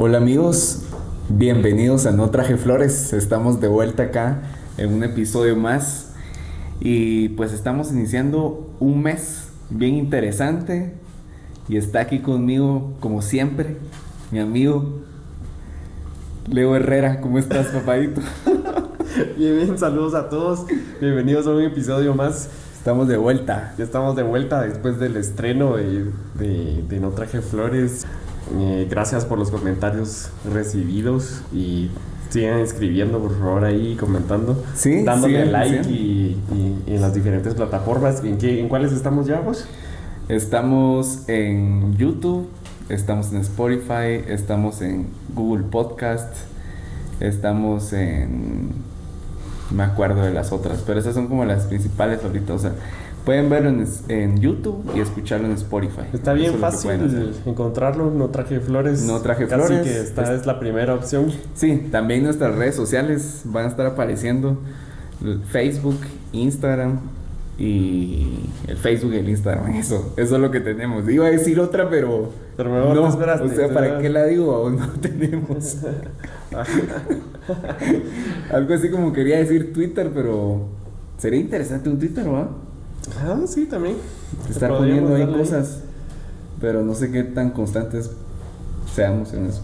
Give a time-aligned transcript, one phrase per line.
[0.00, 0.84] Hola amigos,
[1.28, 3.12] bienvenidos a No Traje Flores.
[3.12, 4.42] Estamos de vuelta acá
[4.76, 6.12] en un episodio más
[6.78, 10.94] y pues estamos iniciando un mes bien interesante
[11.68, 13.76] y está aquí conmigo como siempre
[14.30, 15.00] mi amigo
[16.48, 17.20] Leo Herrera.
[17.20, 18.20] ¿Cómo estás, papadito?
[19.36, 20.64] bien, bien, saludos a todos.
[21.00, 22.48] Bienvenidos a un episodio más.
[22.76, 23.74] Estamos de vuelta.
[23.76, 28.06] Ya estamos de vuelta después del estreno de, de, No Traje Flores.
[28.56, 31.90] Eh, gracias por los comentarios recibidos y
[32.30, 36.36] sigan escribiendo por favor ahí, comentando, sí, dándole like Y,
[36.86, 38.22] en las diferentes plataformas.
[38.24, 39.66] ¿En, qué, ¿En cuáles estamos ya vos?
[40.28, 42.48] Estamos en YouTube,
[42.88, 46.34] estamos en Spotify, estamos en Google Podcast,
[47.20, 48.72] estamos en...
[49.70, 52.72] me acuerdo de las otras, pero esas son como las principales ahorita, o sea,
[53.28, 56.04] pueden verlo en, YouTube y escucharlo en Spotify.
[56.14, 59.02] Está bien fácil encontrarlo, no traje flores.
[59.02, 59.70] No traje flores.
[59.70, 61.30] Así que esta es la primera opción.
[61.52, 64.56] Sí, también nuestras redes sociales van a estar apareciendo,
[65.52, 65.98] Facebook,
[66.32, 67.00] Instagram,
[67.58, 71.06] y el Facebook y el Instagram, eso, eso es lo que tenemos.
[71.06, 74.54] Iba a decir otra, pero, pero mejor no, esperaste, o sea, ¿para qué la digo?
[74.54, 75.76] Aún no tenemos.
[78.50, 80.68] Algo así como quería decir Twitter, pero
[81.18, 82.67] sería interesante un Twitter, ¿no?
[83.20, 83.96] Ah, sí, también.
[84.48, 85.80] Estar poniendo ahí cosas,
[86.60, 88.10] pero no sé qué tan constantes
[88.94, 89.62] seamos en eso.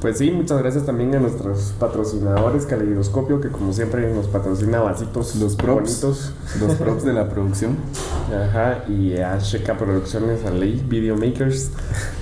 [0.00, 5.36] Pues sí, muchas gracias también a nuestros patrocinadores, Caleidoscopio, que como siempre nos patrocina vasitos
[5.36, 6.32] los props, bonitos.
[6.60, 7.76] Los props de la producción.
[8.48, 11.70] Ajá, y a Checa Producciones, a Ley Videomakers,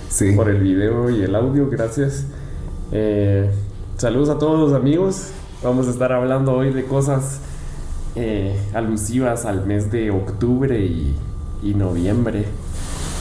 [0.09, 0.33] sí.
[0.33, 2.27] por el video y el audio, gracias.
[2.93, 3.51] Eh,
[3.97, 5.31] saludos a todos los amigos.
[5.63, 7.41] Vamos a estar hablando hoy de cosas
[8.17, 11.15] eh, alusivas al mes de octubre y,
[11.63, 12.47] y noviembre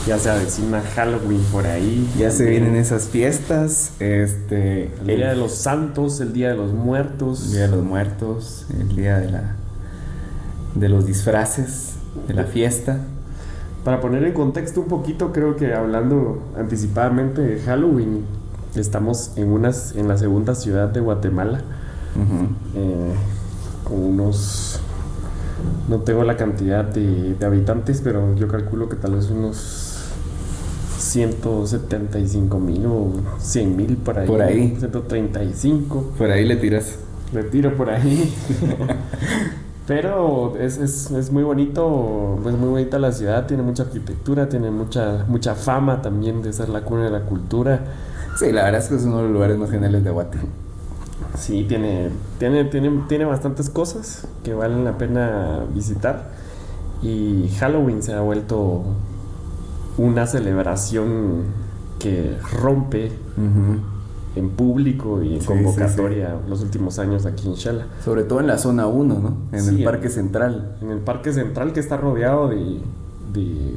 [0.05, 2.09] ya se avecina Halloween por ahí.
[2.17, 3.93] Ya se vienen esas fiestas.
[3.99, 4.91] Este.
[5.05, 7.45] El Día de los Santos, el Día de los Muertos.
[7.45, 9.55] El Día de los Muertos, el Día de la.
[10.75, 11.93] de los disfraces,
[12.27, 12.99] de la fiesta.
[13.85, 18.25] Para poner en contexto un poquito, creo que hablando anticipadamente de Halloween,
[18.75, 21.61] estamos en, unas, en la segunda ciudad de Guatemala.
[22.75, 23.13] Eh,
[23.83, 24.79] con unos
[25.87, 29.93] no tengo la cantidad de, de, habitantes, pero yo calculo que tal vez unos
[30.97, 34.27] 175 mil o 100 mil por ahí.
[34.27, 34.75] Por ahí.
[34.79, 36.13] 135.
[36.17, 36.97] Por ahí le tiras.
[37.33, 38.33] Le tiro por ahí.
[39.85, 44.71] Pero es, es, es, muy bonito, es muy bonita la ciudad, tiene mucha arquitectura, tiene
[44.71, 47.81] mucha, mucha fama también de ser la cuna de la cultura.
[48.37, 50.37] Sí, la verdad es que es uno de los lugares más geniales de Guate.
[51.37, 56.31] Sí, tiene, tiene, tiene, tiene bastantes cosas que valen la pena visitar.
[57.01, 58.83] Y Halloween se ha vuelto
[59.97, 61.43] una celebración
[61.99, 63.11] que rompe
[64.35, 67.87] en público y en convocatoria los últimos años aquí en Shala.
[68.03, 69.37] Sobre todo en la zona 1, ¿no?
[69.51, 70.77] En el Parque Central.
[70.81, 72.79] En el Parque Central que está rodeado de,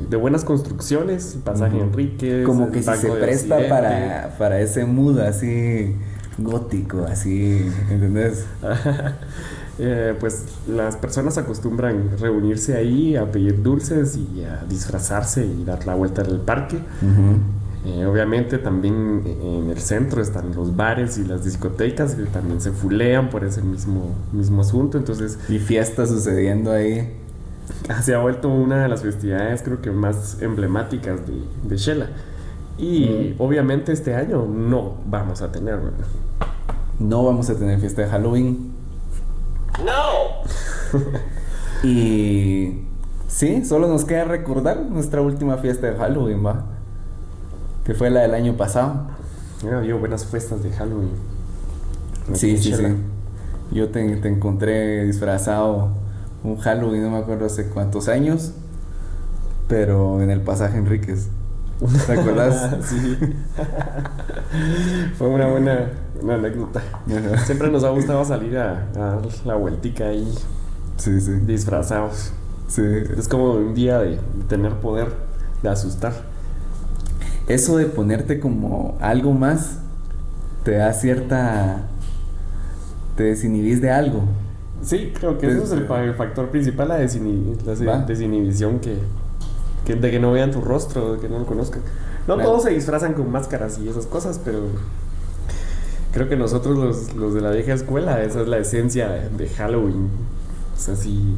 [0.09, 2.43] de, buenas construcciones, pasaje Enrique.
[2.45, 5.95] Como que si se presta para, para ese mood así
[6.39, 8.47] gótico, así, ¿entendés?
[9.79, 15.87] Eh, pues las personas acostumbran reunirse ahí a pedir dulces y a disfrazarse y dar
[15.87, 16.79] la vuelta en el parque.
[17.85, 22.73] Eh, obviamente también en el centro están los bares y las discotecas que también se
[22.73, 24.97] fulean por ese mismo, mismo asunto.
[24.97, 27.13] Entonces, y fiestas sucediendo ahí.
[28.03, 31.35] Se ha vuelto una de las festividades creo que más emblemáticas de,
[31.69, 32.09] de Shela.
[32.79, 35.79] Y obviamente este año no vamos a tener,
[36.99, 38.77] No vamos a tener fiesta de Halloween
[39.85, 41.03] ¡No!
[41.89, 42.83] y
[43.29, 46.65] sí, solo nos queda recordar nuestra última fiesta de Halloween, va.
[47.85, 49.09] Que fue la del año pasado.
[49.63, 51.11] Ya, había buenas fiestas de Halloween.
[52.33, 52.85] Sí, sí, sí.
[53.71, 55.91] Yo te, encontré disfrazado
[56.45, 58.53] un Halloween, no me acuerdo hace cuántos años,
[59.69, 61.29] pero en el pasaje Enríquez.
[62.07, 62.77] ¿Te acuerdas?
[62.89, 63.19] sí.
[65.19, 65.91] Fue una buena
[66.23, 66.83] una anécdota.
[67.45, 70.33] Siempre nos ha gustado salir a, dar la vueltica ahí.
[70.97, 71.33] Sí, sí.
[71.47, 72.33] Disfrazados.
[72.69, 72.83] Sí.
[73.17, 74.19] Es como un día de
[74.49, 75.09] tener poder,
[75.63, 76.15] de asustar.
[77.49, 79.79] Eso de ponerte como algo más
[80.65, 81.83] te da cierta.
[83.17, 84.25] te desinhibís de algo.
[84.83, 88.99] Sí, creo que eso es el, factor principal, la, desinhibición que,
[89.95, 91.83] de que no vean tu rostro, de que no lo conozcan.
[92.27, 94.61] No todos se disfrazan con máscaras y esas cosas, pero
[96.13, 100.09] creo que nosotros los, los, de la vieja escuela, esa es la esencia de Halloween.
[100.77, 101.37] Es así,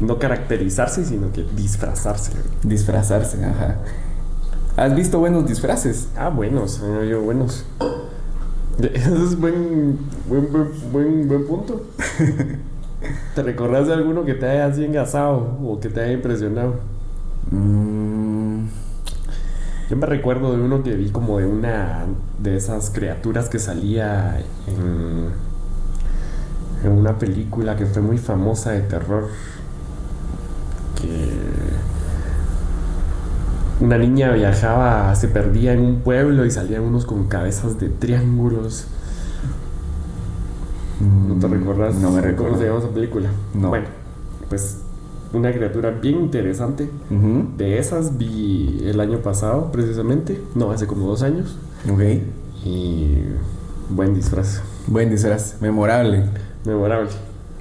[0.00, 2.32] no caracterizarse, sino que disfrazarse.
[2.62, 3.78] Disfrazarse, ajá.
[4.76, 6.08] ¿Has visto buenos disfraces?
[6.16, 7.64] Ah, buenos, yo buenos.
[8.78, 9.98] Eso es buen,
[10.28, 10.48] buen,
[10.92, 11.80] buen, buen, punto.
[13.34, 16.74] ¿Te recordás de alguno que te haya así engasado o que te haya impresionado?
[17.50, 18.66] Mm.
[19.88, 22.06] Yo me recuerdo de uno que vi como de una
[22.40, 25.30] de esas criaturas que salía en,
[26.84, 29.28] en una película que fue muy famosa de terror.
[31.00, 31.30] Que
[33.80, 38.86] una niña viajaba, se perdía en un pueblo y salían unos con cabezas de triángulos.
[41.00, 41.94] ¿No te mm, recuerdas?
[41.96, 42.54] No me recuerdo.
[42.54, 43.28] ¿Cómo se llama esa película?
[43.54, 43.68] No.
[43.68, 43.86] Bueno,
[44.48, 44.78] pues
[45.36, 46.88] una criatura bien interesante.
[47.56, 50.40] De esas vi el año pasado, precisamente.
[50.54, 51.56] No, hace como dos años.
[51.90, 52.02] Ok.
[52.64, 53.18] Y
[53.90, 54.62] buen disfraz.
[54.86, 55.56] Buen disfraz.
[55.60, 56.24] Memorable.
[56.64, 57.10] Memorable.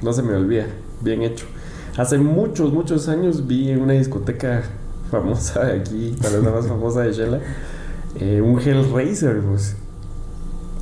[0.02, 0.66] No se me olvida.
[1.02, 1.46] Bien hecho.
[1.98, 4.64] Hace muchos, muchos años vi en una discoteca
[5.10, 7.40] famosa de aquí, tal vez la más famosa de Shella,
[8.20, 9.78] eh, un Hellraiser, pues.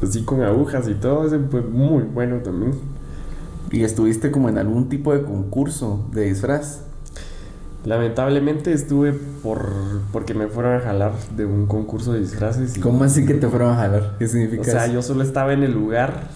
[0.01, 2.73] Así con agujas y todo, ese fue muy bueno también.
[3.71, 6.81] ¿Y estuviste como en algún tipo de concurso de disfraz?
[7.85, 9.69] Lamentablemente estuve por
[10.13, 12.79] porque me fueron a jalar de un concurso de disfraces.
[12.79, 14.15] ¿Cómo así que te fueron a jalar?
[14.19, 16.29] ¿Qué significa O sea, yo solo estaba en el lugar,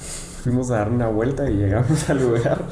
[0.43, 2.65] fuimos a dar una vuelta y llegamos al lugar.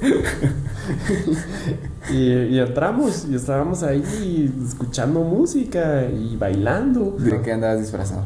[2.10, 7.16] y, entramos y estábamos ahí escuchando música y bailando.
[7.18, 8.24] ¿De qué andabas disfrazado?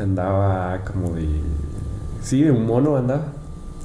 [0.00, 1.28] Andaba como de...
[2.22, 3.41] Sí, de un mono andaba.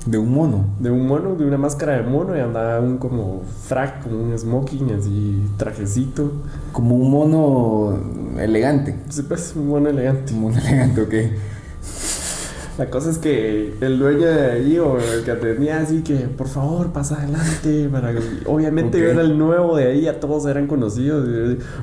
[0.07, 0.65] ¿De un mono?
[0.79, 4.37] De un mono, de una máscara de mono y andaba un como frac, como un
[4.37, 6.31] smoking, así trajecito.
[6.71, 7.99] Como un mono
[8.39, 8.95] elegante.
[9.09, 10.33] Sí, pues, un mono elegante.
[10.33, 11.13] Un mono elegante, ok.
[12.77, 16.47] La cosa es que el dueño de ahí o el que atendía así que, por
[16.47, 17.89] favor, pasa adelante.
[17.91, 18.13] Para
[18.45, 21.27] Obviamente yo era el nuevo de ahí, a todos eran conocidos.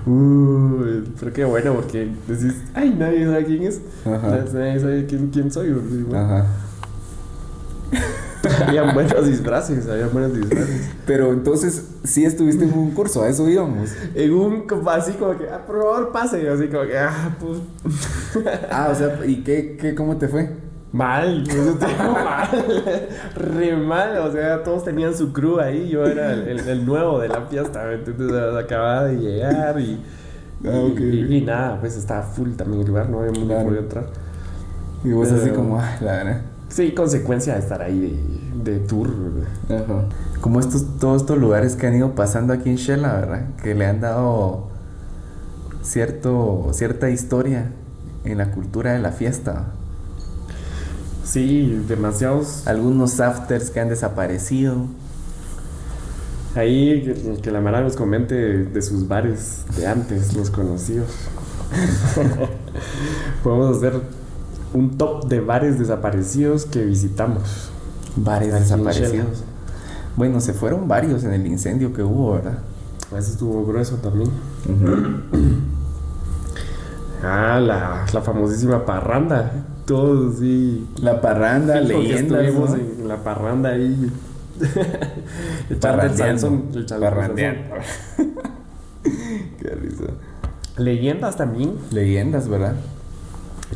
[0.07, 3.83] Uh, pero qué bueno, porque decís, ay, nadie sabe quién es.
[4.07, 5.75] Nadie sabe quién, quién soy.
[6.15, 6.47] Ajá.
[8.67, 10.91] habían buenos disfraces, habían buenos disfraces.
[11.07, 13.91] Pero entonces, sí estuviste en un curso, a eso íbamos.
[14.15, 16.49] En un, así como que, ah, por favor, pase.
[16.49, 17.59] Así como que, ah, pues.
[18.71, 20.51] ah, o sea, ¿y qué, qué, cómo te fue?
[20.93, 21.77] Mal, eso
[22.25, 27.27] mal, re mal, o sea, todos tenían su crew ahí, yo era el, nuevo de
[27.27, 30.01] la fiesta, entonces acababa de llegar y,
[30.65, 33.77] ah, y, nada, pues estaba full también el lugar, no había mundo claro.
[33.77, 34.07] entrar.
[35.03, 36.41] Y vos así como, ah, la verdad.
[36.69, 38.21] Sí, consecuencia de estar ahí
[38.63, 39.11] de, tour.
[39.67, 40.05] Ajá.
[40.41, 43.49] Como estos, todos estos lugares que han ido pasando aquí en Shella, ¿verdad?
[43.63, 44.69] Que le han dado
[45.83, 47.71] cierto, cierta historia
[48.25, 49.67] en la cultura de la fiesta.
[51.25, 52.67] Sí, demasiados.
[52.67, 54.87] Algunos afters que han desaparecido.
[56.55, 61.09] Ahí que, la Mara nos comente de, sus bares de antes, los conocidos.
[63.43, 64.01] Podemos hacer
[64.75, 67.71] un top de bares desaparecidos que visitamos.
[68.17, 69.43] Bares desaparecidos.
[70.17, 72.59] Bueno, se fueron varios en el incendio que hubo, ¿verdad?
[73.17, 74.31] Ese estuvo grueso también.
[77.27, 80.87] Ah, la, la famosísima parranda todos sí.
[81.01, 82.45] La parranda, leyendas.
[82.45, 84.11] Estuvimos en la parranda ahí.
[85.81, 86.63] Parrandeando.
[86.99, 87.75] Parrandeando.
[89.61, 90.05] Qué risa.
[90.79, 91.75] Leyendas también.
[91.91, 92.75] Leyendas, ¿verdad?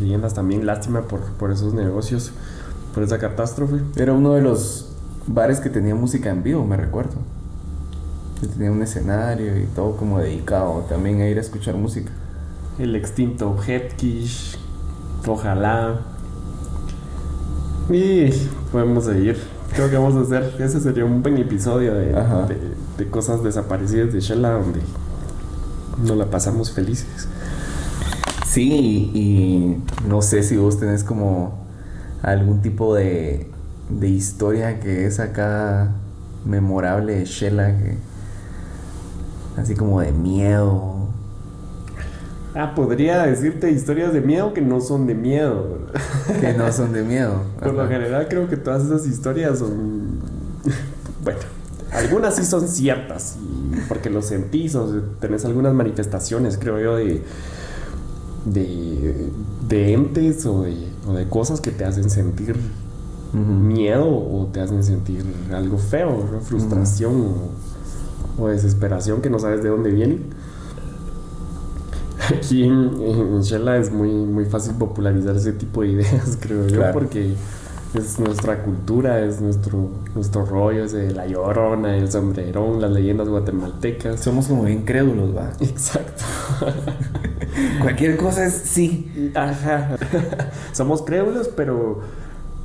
[0.01, 0.67] Leyendas también.
[0.67, 2.33] Lástima por, por esos negocios,
[2.95, 3.77] por esa catástrofe.
[3.97, 4.89] Era uno de los
[5.27, 7.17] bares que tenía música en vivo, me recuerdo.
[8.41, 12.11] Que tenía un escenario y todo como dedicado también a ir a escuchar música.
[12.79, 14.57] El extinto Headkish,
[15.27, 15.99] Ojalá.
[17.91, 18.31] Y
[18.71, 19.39] podemos seguir.
[19.75, 20.61] Creo que vamos a hacer.
[20.61, 22.15] Ese sería un buen episodio de,
[22.99, 24.81] de, cosas desaparecidas de Shella donde
[26.03, 27.29] nos la pasamos felices.
[28.51, 29.77] Sí, y
[30.09, 31.67] no sé si vos tenés como
[32.23, 33.51] algún tipo de,
[33.91, 35.93] de historia que es acá
[36.45, 37.97] memorable de Shella, que
[39.61, 40.99] así como de miedo
[42.55, 45.79] Ah, podría decirte historias de miedo que no son de miedo.
[46.41, 47.43] que no son de miedo.
[47.63, 50.19] Por lo general creo que todas esas historias son...
[51.23, 51.39] bueno,
[51.93, 53.37] algunas sí son ciertas,
[53.87, 54.87] porque lo sentís o
[55.21, 57.23] tenés algunas manifestaciones, creo yo, de,
[58.53, 62.57] de, entes o de, cosas que te hacen sentir
[63.33, 67.35] miedo o te hacen sentir algo feo, frustración
[68.39, 70.31] o, o desesperación que no sabes de dónde vienen
[72.29, 77.35] aquí en, Shella es muy, muy fácil popularizar ese tipo de ideas, creo yo, porque
[77.95, 83.29] es nuestra cultura, es nuestro, nuestro rollo, es de la llorona, el sombrerón, las leyendas
[83.29, 84.21] guatemaltecas.
[84.21, 85.53] Somos como bien crédulos, va.
[85.61, 86.25] Exacto.
[87.81, 89.33] Cualquier cosa es sí.
[89.35, 89.97] Ajá.
[90.73, 92.01] Somos crédulos, pero,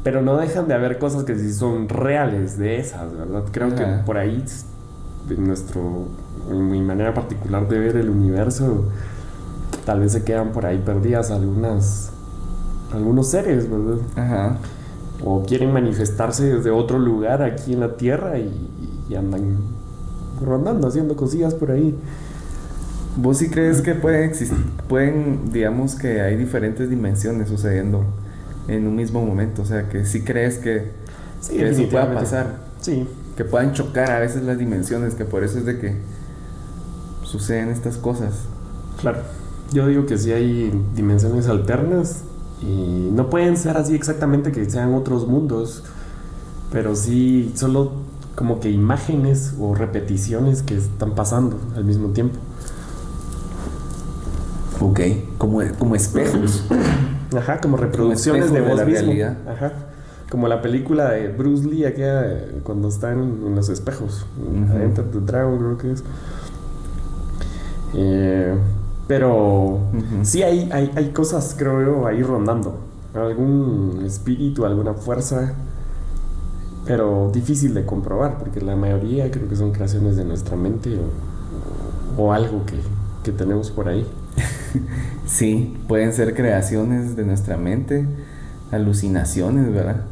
[0.04, 3.44] pero no dejan de haber cosas que sí son reales de esas, ¿verdad?
[3.52, 4.44] Creo que por ahí,
[5.30, 6.08] en nuestro,
[6.50, 8.86] en mi manera particular de ver el universo,
[9.86, 12.12] tal vez se quedan por ahí perdidas algunas,
[12.92, 13.98] algunos seres, ¿verdad?
[14.16, 14.58] Ajá.
[15.24, 19.58] O quieren manifestarse desde otro lugar aquí en la Tierra y, y andan
[20.42, 21.96] rondando, haciendo cosillas por ahí.
[23.16, 28.04] ¿Vos sí crees que pueden existir, pueden, digamos que hay diferentes dimensiones sucediendo
[28.68, 29.62] en un mismo momento?
[29.62, 30.92] O sea, que sí crees que,
[31.40, 32.58] sí, eso pueda pasar.
[32.82, 33.08] Sí.
[33.38, 35.96] Que puedan chocar a veces las dimensiones, que por eso es de que
[37.24, 38.34] suceden estas cosas.
[39.00, 39.20] Claro.
[39.72, 42.22] Yo digo que sí hay dimensiones alternas
[42.62, 45.84] y no pueden ser así exactamente que sean otros mundos,
[46.72, 47.92] pero sí solo
[48.36, 52.40] como que imágenes o repeticiones que están pasando al mismo tiempo.
[54.84, 55.00] Ok,
[55.38, 56.66] como, como espejos.
[57.38, 59.72] Ajá, como reproducciones de de Ajá.
[60.30, 64.26] Como la película de Bruce Lee, aquella cuando están en los espejos.
[64.82, 66.04] Enter the Dragon, creo que es.
[67.94, 68.54] Eh,
[69.08, 69.80] pero
[70.24, 72.78] sí hay, hay, hay cosas, creo yo, ahí rondando.
[73.14, 75.54] Algún espíritu, alguna fuerza.
[76.86, 80.98] Pero difícil de comprobar, porque la mayoría creo que son creaciones de nuestra mente
[82.18, 82.76] o, o algo que,
[83.24, 84.06] que tenemos por ahí.
[85.26, 88.06] sí, pueden ser creaciones de nuestra mente,
[88.72, 90.04] alucinaciones, ¿verdad?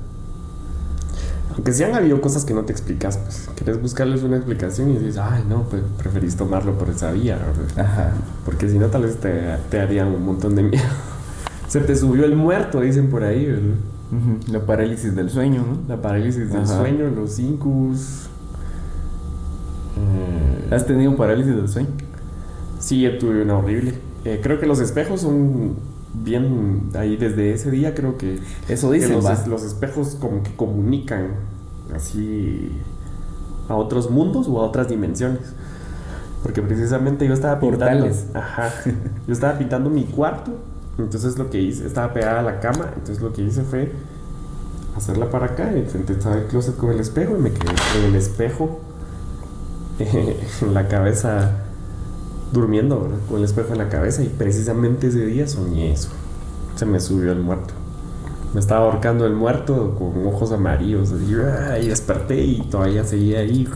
[1.53, 4.97] Aunque sí han habido cosas que no te explicas, pues querés buscarles una explicación y
[4.97, 7.37] dices, ay, no, pues preferís tomarlo por esa vía,
[7.75, 8.11] Ajá.
[8.45, 10.83] Porque si no, tal vez te, te harían un montón de miedo.
[11.67, 13.75] Se te subió el muerto, dicen por ahí, ¿verdad?
[14.51, 15.77] La parálisis del sueño, ¿no?
[15.87, 18.27] La parálisis del sueño, los incus.
[20.69, 21.89] ¿Has tenido parálisis del sueño?
[22.79, 23.93] Sí, tuve una horrible.
[24.25, 25.75] Eh, creo que los espejos son
[26.13, 31.29] bien ahí desde ese día creo que eso dicen los, espejos como que comunican
[31.95, 32.71] así
[33.67, 35.53] a otros mundos o a otras dimensiones.
[36.43, 38.73] Porque precisamente yo estaba pintando ajá.
[39.27, 40.51] Yo estaba pintando mi cuarto
[40.97, 43.91] entonces lo que hice estaba pegada a la cama entonces lo que hice fue
[44.95, 48.05] hacerla para acá y frente estaba el closet con el espejo y me quedé en
[48.05, 48.81] el espejo
[49.99, 51.51] en la cabeza
[52.51, 56.10] durmiendo, Con el espejo en la cabeza y precisamente ese día soñé eso.
[56.75, 57.74] Se me subió el muerto.
[58.53, 61.13] Me estaba ahorcando el muerto con ojos amarillos.
[61.81, 63.67] y desperté y todavía seguía ahí.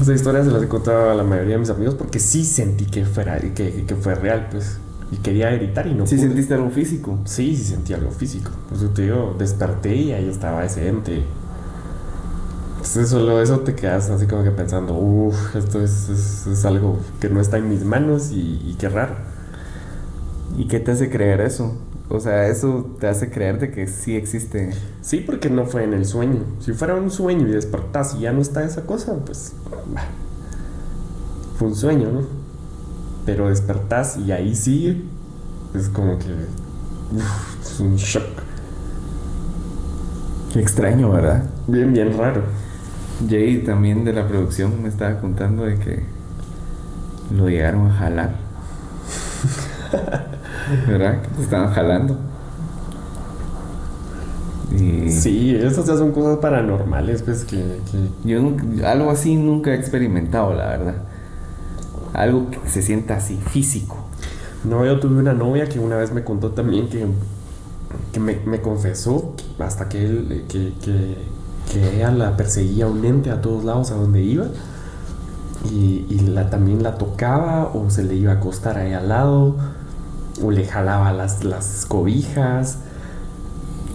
[0.00, 2.86] Esa historia se las he contado a la mayoría de mis amigos porque sí sentí
[2.86, 4.78] que, fuera, que, que fue real, pues.
[5.10, 7.18] Y quería gritar y no ¿Sí sentiste algo físico?
[7.24, 8.50] Sí, sí sentí algo físico.
[8.68, 11.24] Por eso te digo, desperté y ahí estaba ese ente
[12.88, 17.38] entonces solo eso te quedas así como que pensando, uff, esto es, algo que no
[17.38, 19.14] está en mis manos y, qué raro.
[20.56, 21.76] ¿Y qué te hace creer eso?
[22.08, 24.70] O sea, eso te hace creer de que sí existe.
[25.02, 26.40] Sí, porque no fue en el sueño.
[26.60, 29.52] Si fuera un sueño y despertás y ya no está esa cosa, pues
[31.58, 32.22] fue un sueño, ¿no?
[33.26, 35.02] Pero despertás y ahí sigue.
[35.74, 36.32] Es como que
[37.62, 38.24] es un shock.
[40.54, 41.44] Qué extraño, ¿verdad?
[41.66, 42.67] Bien, bien raro.
[43.26, 46.02] Jay también de la producción me estaba contando de que
[47.34, 48.30] lo llegaron a jalar.
[50.86, 51.22] ¿Verdad?
[51.22, 52.18] Que te estaban jalando.
[54.70, 57.80] Y sí, esas ya son cosas paranormales, pues que...
[58.24, 60.94] Yo algo así nunca he experimentado, la verdad.
[62.12, 63.96] Algo que se sienta así, físico.
[64.64, 67.06] No, yo tuve una novia que una vez me contó también que,
[68.12, 71.16] que me, me confesó hasta que él, que, que
[71.72, 74.46] que ella la perseguía un ente a todos lados a donde iba
[75.70, 79.56] y, la, también la tocaba o se le iba a acostar ahí al lado
[80.42, 82.78] o le jalaba las, las cobijas.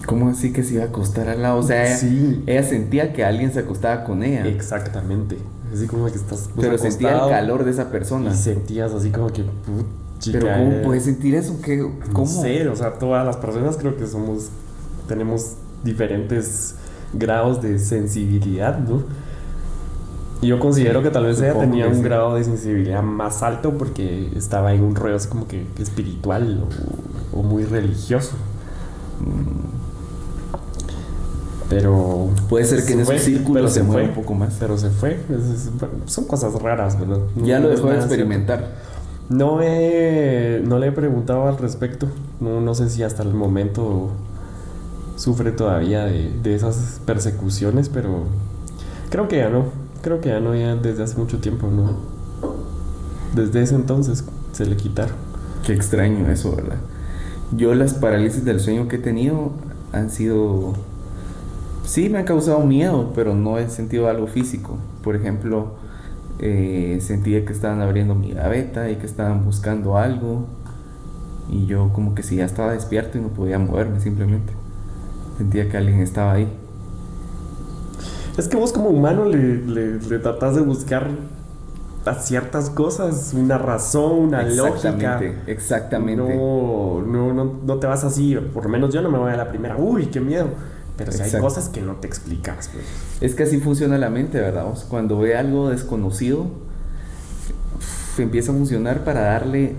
[0.06, 1.58] ¿Cómo así que se iba a acostar al lado?
[1.58, 4.46] O sea, ella, sentía que alguien se acostaba con ella.
[4.46, 5.38] Exactamente.
[5.72, 6.50] Así como que estás.
[6.54, 8.30] Pues, Pero sentía el calor de esa persona.
[8.30, 9.44] Y sentías así como que.
[10.30, 11.58] Pero ¿cómo eh, puedes sentir eso?
[11.62, 11.78] ¿Qué,
[12.12, 12.44] ¿Cómo?
[12.44, 14.50] No o sea, todas las personas creo que somos.
[15.08, 16.74] Tenemos diferentes
[17.14, 19.02] grados de sensibilidad, ¿no?
[20.42, 24.74] Yo considero que tal vez ella tenía un grado de sensibilidad más alto porque estaba
[24.74, 26.64] en un rollo así como que, espiritual
[27.32, 28.32] o, muy religioso.
[29.20, 29.74] Mm.
[31.70, 32.28] Pero.
[32.48, 34.56] Puede ser que en ese círculo se, mueva un poco más.
[34.60, 35.18] Pero se fue.
[36.04, 37.20] son cosas raras, ¿verdad?
[37.36, 38.94] ya lo dejó de experimentar.
[39.30, 42.06] No, he, no le he preguntado al respecto.
[42.40, 44.10] No, no sé si hasta el momento
[45.16, 48.24] sufre todavía de, esas persecuciones, pero
[49.10, 49.66] creo que ya no.
[50.02, 51.96] Creo que ya no, ya desde hace mucho tiempo, ¿no?
[53.34, 55.16] Desde ese entonces se le quitaron.
[55.64, 56.76] Qué extraño eso, ¿verdad?
[57.56, 59.52] Yo las parálisis del sueño que he tenido
[59.92, 60.74] han sido...
[61.84, 64.78] Sí, me han causado miedo, pero no he sentido algo físico.
[65.02, 65.74] Por ejemplo,
[66.38, 70.46] eh, sentía que estaban abriendo mi gaveta y que estaban buscando algo.
[71.50, 74.52] Y yo como que si ya estaba despierto y no podía moverme simplemente.
[75.38, 76.48] Sentía que alguien estaba ahí.
[78.36, 81.08] Es que vos como humano le, le, le tratás de buscar
[82.04, 85.20] a ciertas cosas, una razón, una lógica.
[85.46, 86.36] Exactamente.
[86.36, 89.36] No, no, no, no, te vas así, por lo menos yo no me voy a
[89.36, 90.48] la primera, uy, qué miedo.
[90.96, 92.70] Pero si hay cosas que no te explicas.
[92.72, 92.84] Pues.
[93.20, 94.66] Es que así funciona la mente, ¿verdad?
[94.88, 96.46] Cuando ve algo desconocido,
[98.16, 99.74] empieza a funcionar para darle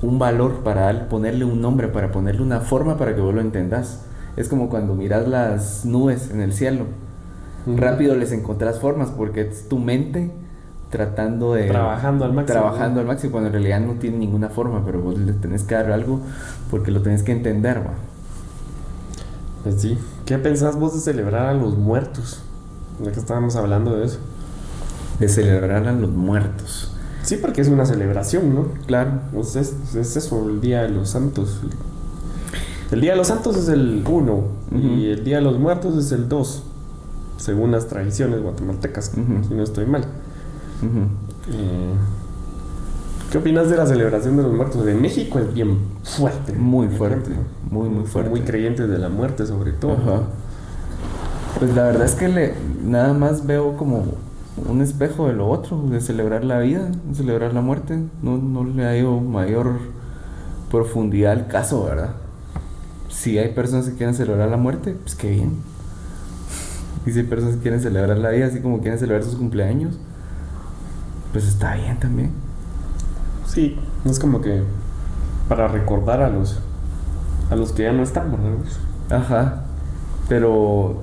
[0.00, 4.04] un valor, para ponerle un nombre, para ponerle una forma para que vos lo entendas.
[4.38, 6.84] Es como cuando miras las nubes en el cielo.
[7.66, 10.30] Rápido les encontrás formas porque es tu mente
[10.90, 11.66] tratando de...
[11.66, 12.60] Trabajando al máximo.
[12.60, 15.74] Trabajando al máximo, cuando en realidad no tiene ninguna forma, pero vos le tenés que
[15.74, 16.20] dar algo
[16.70, 17.94] porque lo tenés que entender, ¿va?
[19.64, 19.98] Pues sí.
[20.24, 22.40] ¿Qué pensás vos de celebrar a los muertos?
[23.02, 24.20] Ya que estábamos hablando de eso.
[25.18, 26.94] De celebrar a los muertos.
[27.22, 28.68] Sí, porque es una celebración, ¿no?
[28.86, 29.20] Claro.
[29.34, 31.60] Pues es, es eso, el Día de los Santos.
[32.90, 34.42] El Día de los Santos es el 1
[34.82, 36.62] y el Día de los Muertos es el 2,
[37.36, 39.12] según las tradiciones guatemaltecas,
[39.48, 40.04] si no estoy mal.
[41.50, 41.94] Eh,
[43.30, 44.86] ¿Qué opinas de la celebración de los muertos?
[44.86, 46.54] En México es bien fuerte.
[46.54, 47.30] Muy fuerte.
[47.70, 48.30] Muy, muy fuerte.
[48.30, 49.96] Muy creyentes de la muerte, sobre todo.
[51.58, 54.04] Pues la verdad es que le, nada más veo como
[54.66, 57.98] un espejo de lo otro, de celebrar la vida, de celebrar la muerte.
[58.22, 59.72] No, no le ha ido mayor
[60.70, 62.14] profundidad al caso, ¿verdad?
[63.08, 65.56] Si hay personas que quieren celebrar la muerte, pues qué bien.
[67.06, 69.98] Y si hay personas que quieren celebrar la vida, así como quieren celebrar sus cumpleaños,
[71.32, 72.32] pues está bien también.
[73.46, 74.62] Sí, es como que
[75.48, 76.60] para recordar a los
[77.50, 78.58] a los que ya no están, ¿verdad?
[79.10, 79.62] Ajá.
[80.28, 81.02] Pero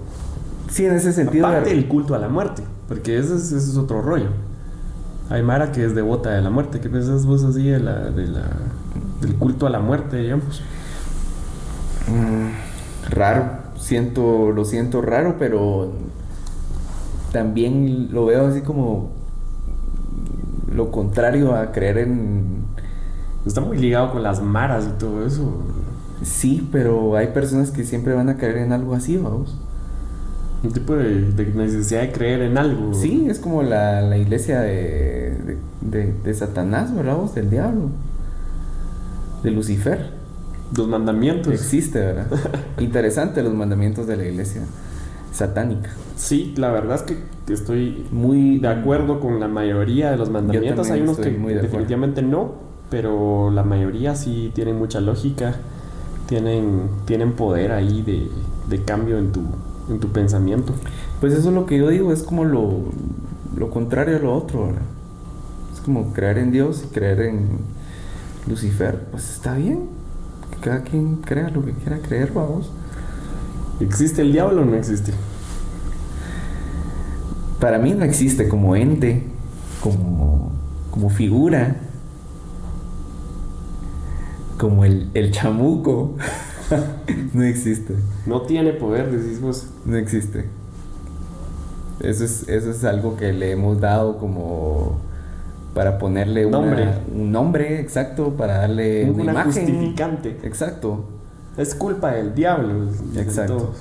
[0.70, 1.48] sí, en ese sentido.
[1.48, 4.30] Aparte el culto a la muerte, porque ese es, ese es otro rollo.
[5.30, 6.80] Hay Mara que es devota de la muerte.
[6.80, 8.44] ¿Qué piensas vos así de la, de la,
[9.22, 10.62] del culto a la muerte, digamos?
[12.08, 13.66] Mm, raro.
[13.78, 15.92] Siento, lo siento raro, pero
[17.32, 19.12] también lo veo así como
[20.74, 22.66] lo contrario a creer en...
[23.46, 25.52] Está muy ligado con las maras y todo eso.
[26.24, 29.58] Sí, pero hay personas que siempre van a creer en algo así, vamos.
[30.64, 32.94] Un tipo de, necesidad de creer en algo.
[32.96, 37.18] Sí, es como la, iglesia de, de, Satanás, ¿verdad?
[37.36, 37.90] Del diablo.
[39.44, 40.12] De Lucifer.
[40.76, 41.54] Los mandamientos.
[41.54, 42.28] Existe, ¿verdad?
[42.80, 44.62] Interesante los mandamientos de la iglesia
[45.36, 45.92] satánica.
[46.16, 47.18] Sí, la verdad es que
[47.54, 50.90] estoy muy de acuerdo con la mayoría de los mandamientos.
[50.90, 52.54] Hay unos que definitivamente no,
[52.90, 55.56] pero la mayoría sí tienen mucha lógica,
[56.28, 59.42] tienen, tienen poder ahí de, cambio en tu,
[59.90, 60.74] en tu pensamiento.
[61.20, 62.72] Pues eso es lo que yo digo, es como lo,
[63.58, 64.70] lo contrario a lo otro.
[65.74, 67.60] Es como creer en Dios y creer en
[68.48, 69.02] Lucifer.
[69.12, 69.90] Pues está bien,
[70.66, 72.72] cada quien crea lo que quiera creer, vamos.
[73.80, 75.14] ¿Existe el diablo o no existe?
[77.60, 79.22] Para mí no existe como ente,
[79.80, 80.52] como,
[80.90, 81.76] como figura,
[84.58, 86.16] como el, el chamuco.
[87.34, 87.94] no existe.
[88.26, 89.68] No tiene poder, decís vos.
[89.86, 90.46] No existe.
[92.00, 94.98] Eso es, eso es algo que le hemos dado como
[95.76, 96.88] para ponerle nombre.
[97.14, 100.40] un nombre exacto, para darle una, una justificante.
[100.42, 101.06] Exacto.
[101.58, 102.90] Es culpa del diablo.
[103.16, 103.74] Exacto,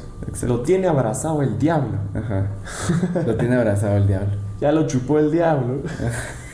[0.46, 1.98] Lo tiene abrazado el diablo.
[2.12, 2.48] Ajá.
[3.26, 4.34] Lo tiene abrazado el diablo.
[4.60, 5.82] Ya lo chupó el diablo.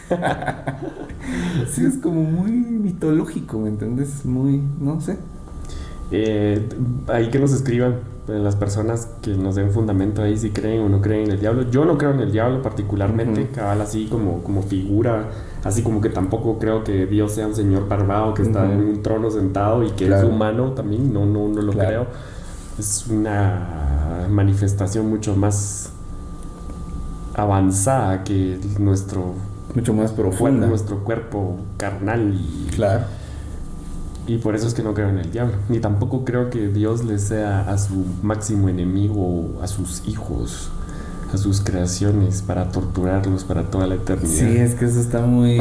[1.71, 4.25] sí, es como muy mitológico, ¿me entiendes?
[4.25, 5.19] Muy, no sé.
[6.11, 6.69] Eh,
[7.09, 7.97] ahí que nos escriban
[8.39, 11.71] las personas que nos den fundamento ahí si creen o no creen en el diablo.
[11.71, 15.27] Yo no creo en el diablo particularmente, cabal así como, como figura
[15.65, 19.03] Así como que tampoco creo que Dios sea un señor barbado que está en un
[19.03, 22.07] trono sentado y que es humano también, no, no, no lo creo.
[22.79, 25.91] Es una manifestación mucho más
[27.35, 29.35] avanzada que nuestro...
[29.75, 30.67] Mucho más profunda.
[30.67, 32.35] Nuestro cuerpo carnal.
[32.35, 33.05] Y, claro.
[34.27, 35.55] Y por eso es que no creo en el diablo.
[35.69, 40.71] Ni tampoco creo que Dios le sea a su máximo enemigo, a sus hijos
[41.33, 44.29] a sus creaciones para torturarlos para toda la eternidad.
[44.29, 45.61] Sí, es que eso está muy...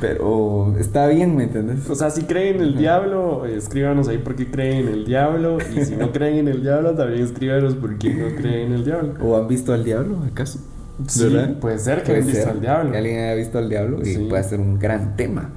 [0.00, 1.88] Pero está bien, ¿me entiendes?
[1.88, 5.58] O sea, si creen en el diablo, escríbanos ahí por qué creen en el diablo.
[5.74, 8.84] Y si no creen en el diablo, también escríbanos por qué no creen en el
[8.84, 9.14] diablo.
[9.22, 10.58] ¿O han visto al diablo, acaso?
[11.06, 11.24] Sí,
[11.60, 12.90] puede ser que hayan visto al diablo.
[12.92, 15.50] Que alguien haya visto al diablo y puede ser un gran tema.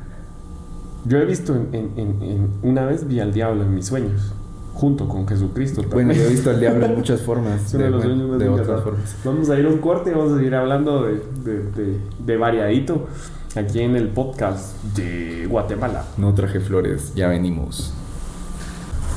[1.05, 4.33] Yo he visto en, en, una vez vi al diablo en mis sueños
[4.73, 5.83] junto con Jesucristo.
[5.89, 7.71] Bueno, yo he visto al diablo en muchas formas.
[7.71, 9.15] de, los de otras formas.
[9.23, 13.07] Vamos a ir a un corte y vamos a seguir hablando de, de, de, variadito
[13.55, 16.05] aquí en el podcast de Guatemala.
[16.17, 17.93] No traje flores, ya venimos.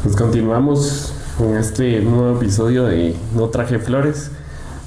[0.02, 4.30] Pues continuamos con este nuevo episodio de No traje flores.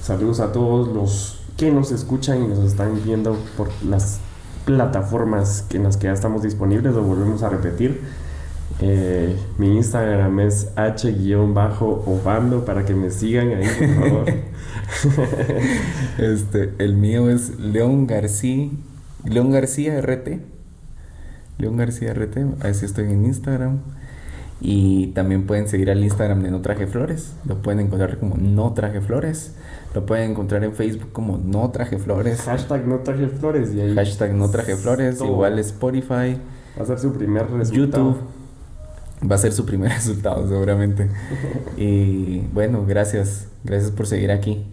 [0.01, 4.19] Saludos a todos los que nos escuchan y nos están viendo por las
[4.75, 6.93] plataformas en las que ya estamos disponibles.
[6.93, 8.01] Lo volvemos a repetir
[8.83, 14.25] eh, mi Instagram es h-obando para que me sigan ahí, por favor.
[16.17, 18.69] este, el mío es León García,
[19.23, 20.39] León García RT.
[21.59, 23.81] León García RT, así estoy en Instagram.
[24.61, 27.33] Y también pueden seguir al Instagram de No Traje Flores.
[27.45, 29.55] Lo pueden encontrar como No Traje Flores.
[29.95, 32.41] Lo pueden encontrar en Facebook como No Traje Flores.
[32.41, 33.73] Hashtag No Traje Flores.
[33.73, 35.19] Y ahí Hashtag No Traje Flores.
[35.19, 36.37] Igual Spotify.
[36.77, 38.11] Va a ser su primer resultado.
[38.11, 38.17] YouTube
[39.29, 41.09] va a ser su primer resultado seguramente.
[41.77, 44.65] y bueno, gracias, gracias por seguir aquí.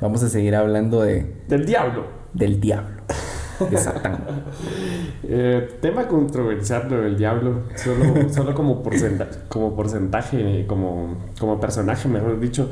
[0.00, 1.34] Vamos a seguir hablando de...
[1.48, 2.06] Del diablo.
[2.32, 2.97] Del diablo.
[3.70, 4.18] De Satán.
[5.24, 7.62] Eh, tema controversial lo del diablo.
[7.76, 12.70] Solo, solo como, porcentaje, como porcentaje, como, como personaje, mejor dicho.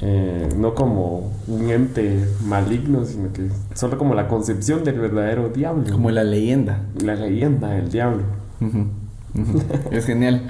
[0.00, 5.90] Eh, no como un ente maligno, sino que solo como la concepción del verdadero diablo.
[5.90, 6.80] Como la leyenda.
[7.02, 8.22] La leyenda del diablo.
[9.90, 10.42] es genial.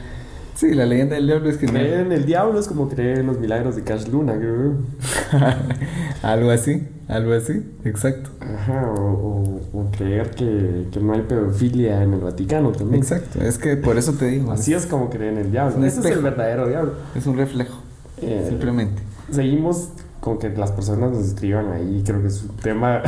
[0.54, 1.76] Sí, la leyenda del diablo es genial.
[1.78, 4.34] Creer en el diablo es como creer en los milagros de Cash Luna,
[6.22, 8.30] algo así, algo así, exacto.
[8.40, 9.60] Ajá, o,
[9.96, 13.02] creer que, no hay pedofilia en el Vaticano también.
[13.02, 14.52] Exacto, es que por eso te digo.
[14.52, 15.84] Así es como creer en el diablo.
[15.84, 16.94] Ese es el verdadero diablo.
[17.14, 17.78] Es un reflejo,
[18.22, 19.02] eh, simplemente.
[19.30, 19.90] Seguimos
[20.24, 23.02] con que las personas nos escriban ahí, creo que es un tema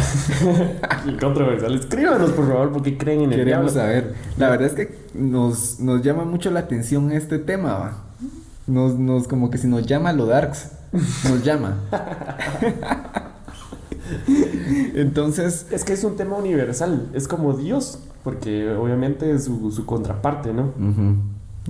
[1.20, 1.74] controversial.
[1.74, 4.14] Escríbanos, por favor, porque creen en el Queremos saber.
[4.36, 8.04] La verdad es que nos, nos llama mucho la atención este tema, ¿va?
[8.66, 11.78] Nos, nos, como que si nos llama lo darks, nos llama.
[14.94, 15.66] Entonces...
[15.70, 20.52] Es que es un tema universal, es como Dios, porque obviamente es su, su contraparte,
[20.52, 20.72] ¿no?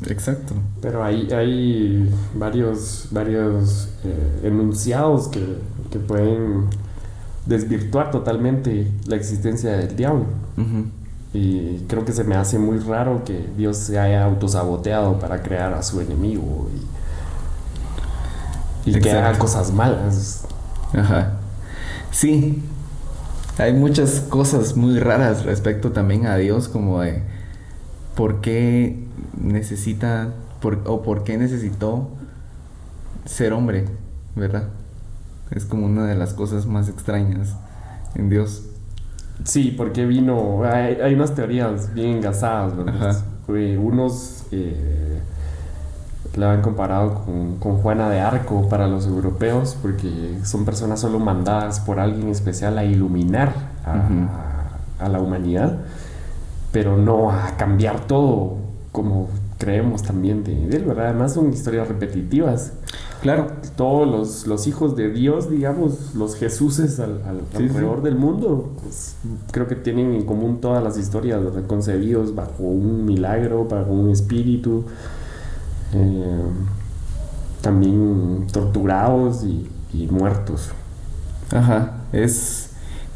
[0.08, 0.54] Exacto.
[0.80, 5.58] Pero hay, hay varios, varios eh, enunciados que,
[5.90, 6.66] que, pueden
[7.46, 10.26] desvirtuar totalmente la existencia del diablo.
[11.32, 15.74] Y creo que se me hace muy raro que Dios se haya autosaboteado para crear
[15.74, 16.68] a su enemigo
[18.86, 20.46] y, y que haga cosas malas.
[20.94, 21.40] Ajá.
[22.10, 22.62] Sí.
[23.58, 27.22] Hay muchas cosas muy raras respecto también a Dios, como de
[28.14, 29.06] por qué
[29.40, 30.34] necesita
[30.84, 32.10] o por qué necesitó
[33.24, 33.84] ser hombre,
[34.34, 34.68] ¿verdad?
[35.50, 37.54] Es como una de las cosas más extrañas
[38.14, 38.64] en Dios.
[39.44, 43.24] Sí, porque vino, hay, unas teorías bien engasadas, ¿verdad?
[43.48, 45.05] Unos eh,
[46.36, 47.24] la han comparado
[47.60, 52.78] con, Juana de Arco para los europeos, porque son personas solo mandadas por alguien especial
[52.78, 53.52] a iluminar
[54.98, 55.78] a la humanidad,
[56.72, 58.56] pero no a cambiar todo
[58.92, 61.08] como creemos también de, él, ¿verdad?
[61.08, 62.72] Además son historias repetitivas.
[63.22, 63.48] Claro.
[63.76, 69.16] Todos los, los hijos de Dios, digamos, los Jesuses al, alrededor del mundo, pues,
[69.52, 74.84] creo que tienen en común todas las historias, Concebidos bajo un milagro, bajo un espíritu,
[75.92, 76.42] eh,
[77.60, 79.70] también torturados y,
[80.10, 80.70] muertos.
[81.50, 82.70] Ajá, es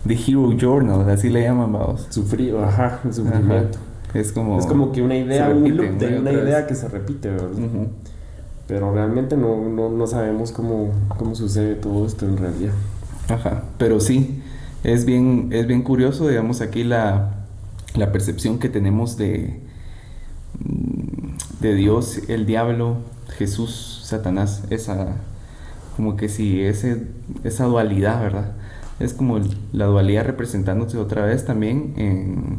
[0.07, 2.07] The Hero Journal, así le llaman, vamos.
[2.09, 3.79] Sufrido, ajá, el sufrimiento.
[4.15, 7.29] Es como, es como que una idea, un loop de una idea que se repite,
[7.29, 7.49] ¿verdad?
[8.67, 12.73] Pero realmente no, no, no sabemos cómo, cómo, sucede todo esto en realidad.
[13.29, 14.43] Ajá, pero sí,
[14.85, 17.35] es bien, es bien curioso, digamos, aquí la,
[17.95, 19.61] la percepción que tenemos de,
[21.61, 22.97] de Dios, el diablo,
[23.37, 25.17] Jesús, Satanás, esa,
[25.97, 27.07] como que sí, ese,
[27.45, 28.53] esa dualidad, ¿verdad?
[28.99, 29.39] Es como
[29.73, 32.59] la dualidad representándose otra vez también en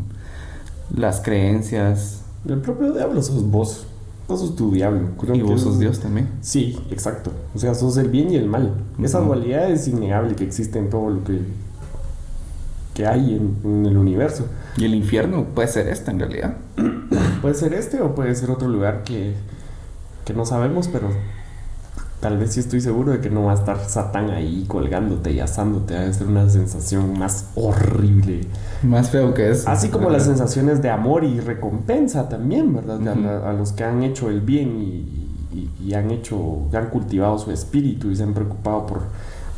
[0.96, 2.24] las creencias.
[2.48, 3.86] El propio diablo sos vos.
[4.28, 5.10] Vos sos tu diablo.
[5.34, 6.30] y vos sos Dios también.
[6.42, 7.32] Sí, exacto.
[7.54, 8.74] O sea, sos el bien y el mal.
[9.02, 11.42] Esa dualidad es innegable que existe en todo lo que,
[12.94, 14.46] que hay en, el universo.
[14.78, 16.56] Y el infierno puede ser este en realidad.
[17.42, 19.34] puede ser este o puede ser otro lugar que,
[20.26, 21.10] que no sabemos, pero
[22.22, 25.40] tal vez sí estoy seguro de que no va a estar Satán ahí colgándote y
[25.40, 25.96] asándote.
[25.96, 28.42] Va a ser una sensación más horrible.
[28.84, 29.70] Más feo que eso.
[29.70, 33.46] Así como las sensaciones de amor y recompensa también, ¿verdad?
[33.46, 35.28] a, los que han hecho el bien y,
[35.84, 39.02] y, han hecho, han cultivado su espíritu y se han preocupado por,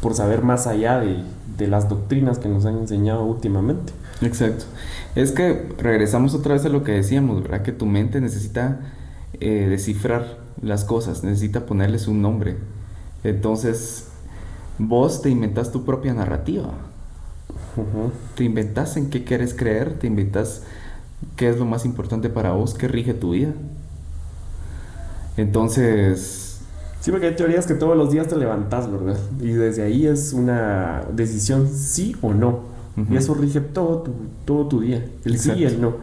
[0.02, 1.18] por saber más allá de,
[1.58, 3.94] de las doctrinas que nos han enseñado últimamente.
[4.26, 4.66] Exacto.
[5.16, 7.62] Es que regresamos otra vez a lo que decíamos, ¿verdad?
[7.62, 8.80] Que tu mente necesita
[9.40, 12.58] eh, descifrar las cosas, necesita ponerles un nombre.
[13.24, 14.08] Entonces,
[14.78, 16.72] vos te inventas tu propia narrativa.
[18.36, 20.64] Te inventas en qué quieres creer, te inventas
[21.36, 23.52] qué es lo más importante para vos, qué rige tu vida.
[25.38, 26.62] Entonces...
[27.00, 29.18] Sí, porque hay teorías que todos los días te levantas, ¿verdad?
[29.42, 32.73] Y desde ahí es una decisión sí o no.
[33.10, 34.12] Y eso rige todo tu,
[34.46, 35.06] todo tu día.
[35.26, 35.94] El sí y el no.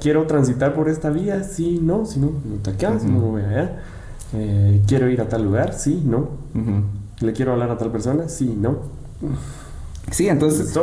[0.00, 3.82] Quiero transitar por esta vía, sí, no, si no, no te quedas, no voy allá.
[4.32, 6.28] Eh, quiero ir a tal lugar, sí, no.
[7.20, 8.78] Le quiero hablar a tal persona, sí, no.
[10.10, 10.76] Sí, entonces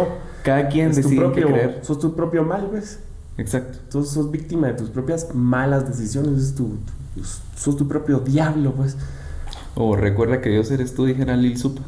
[0.44, 1.80] cada quien decide tu propio, creer.
[1.84, 3.00] Sos tu propio mal, ¿ves?
[3.38, 3.80] Exacto.
[3.90, 6.78] Tú sos víctima de tus propias malas decisiones, es tu,
[7.56, 8.98] sos tu propio diablo, pues.
[9.76, 11.82] O recuerda que Dios eres tú, dijera Lil Supa.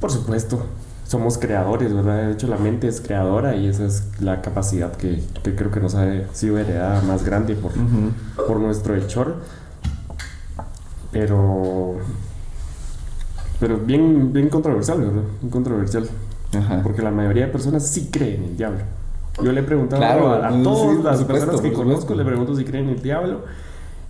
[0.00, 0.64] Por supuesto.
[1.06, 2.26] Somos creadores, ¿verdad?
[2.26, 5.94] De hecho, la mente es creadora y esa es la capacidad que, creo que nos
[5.94, 7.72] ha sido heredada más grande por,
[8.46, 9.36] por nuestro hechor.
[11.12, 11.96] Pero.
[13.60, 15.22] Pero bien, bien controversial, ¿verdad?
[15.40, 16.08] Bien controversial.
[16.82, 18.80] Porque la mayoría de personas sí creen en el diablo.
[19.42, 22.94] Yo le he preguntado a, todas las personas que conozco, le pregunto si creen en
[22.96, 23.44] el diablo.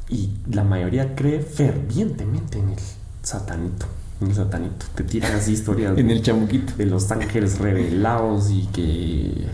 [0.09, 2.79] Y la mayoría cree fervientemente en el
[3.23, 3.87] satanito.
[4.21, 4.87] En el satanito.
[4.95, 5.97] Te tiran así historias.
[5.99, 6.73] en el chamuquito.
[6.77, 9.47] De los ángeles revelados y que.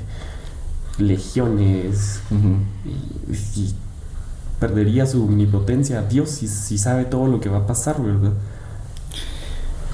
[0.98, 2.20] legiones.
[3.56, 3.74] y,
[4.60, 8.32] perdería su omnipotencia a Dios si, si sabe todo lo que va a pasar, ¿verdad?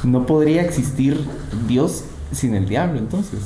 [0.05, 1.19] No podría existir
[1.67, 3.41] Dios sin el diablo, entonces.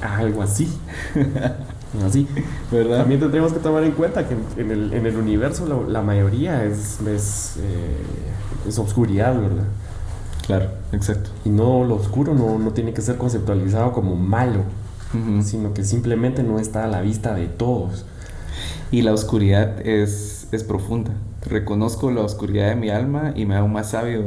[0.00, 0.68] Algo así.
[2.06, 2.26] así.
[2.70, 2.98] ¿verdad?
[2.98, 7.00] También tendríamos que tomar en cuenta que en el, en el universo la, mayoría es,
[7.00, 9.64] es, eh, es, obscuridad, ¿verdad?
[10.50, 11.30] Claro, exacto.
[11.44, 14.64] Y no lo oscuro no, no tiene que ser conceptualizado como malo,
[15.44, 18.04] sino que simplemente no está a la vista de todos.
[18.90, 21.12] Y la oscuridad es, es profunda.
[21.46, 24.24] Reconozco la oscuridad de mi alma y me hago más sabio,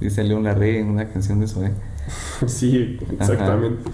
[0.00, 1.70] dice León Larrey en una canción de Zoé.
[2.48, 3.88] sí, exactamente.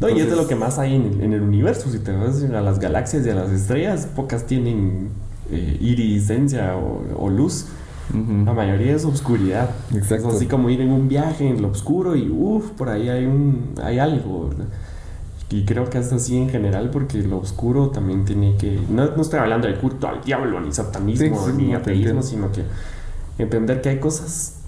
[0.00, 1.90] No, y es de lo que más hay en el, universo.
[1.90, 5.10] Si te vas a las galaxias y a las estrellas, pocas tienen
[5.50, 5.78] eh,
[7.14, 7.66] o, luz.
[8.12, 9.70] La mayoría es oscuridad.
[9.94, 10.28] Exacto.
[10.30, 13.26] Es así como ir en un viaje en lo oscuro y uff, por ahí hay
[13.26, 14.50] un hay algo.
[15.50, 18.78] Y creo que es así en general porque lo oscuro también tiene que...
[18.90, 22.64] No, no estoy hablando de culto al diablo, ni satanismo, ni ateísmo, sino que
[23.38, 24.60] entender que hay cosas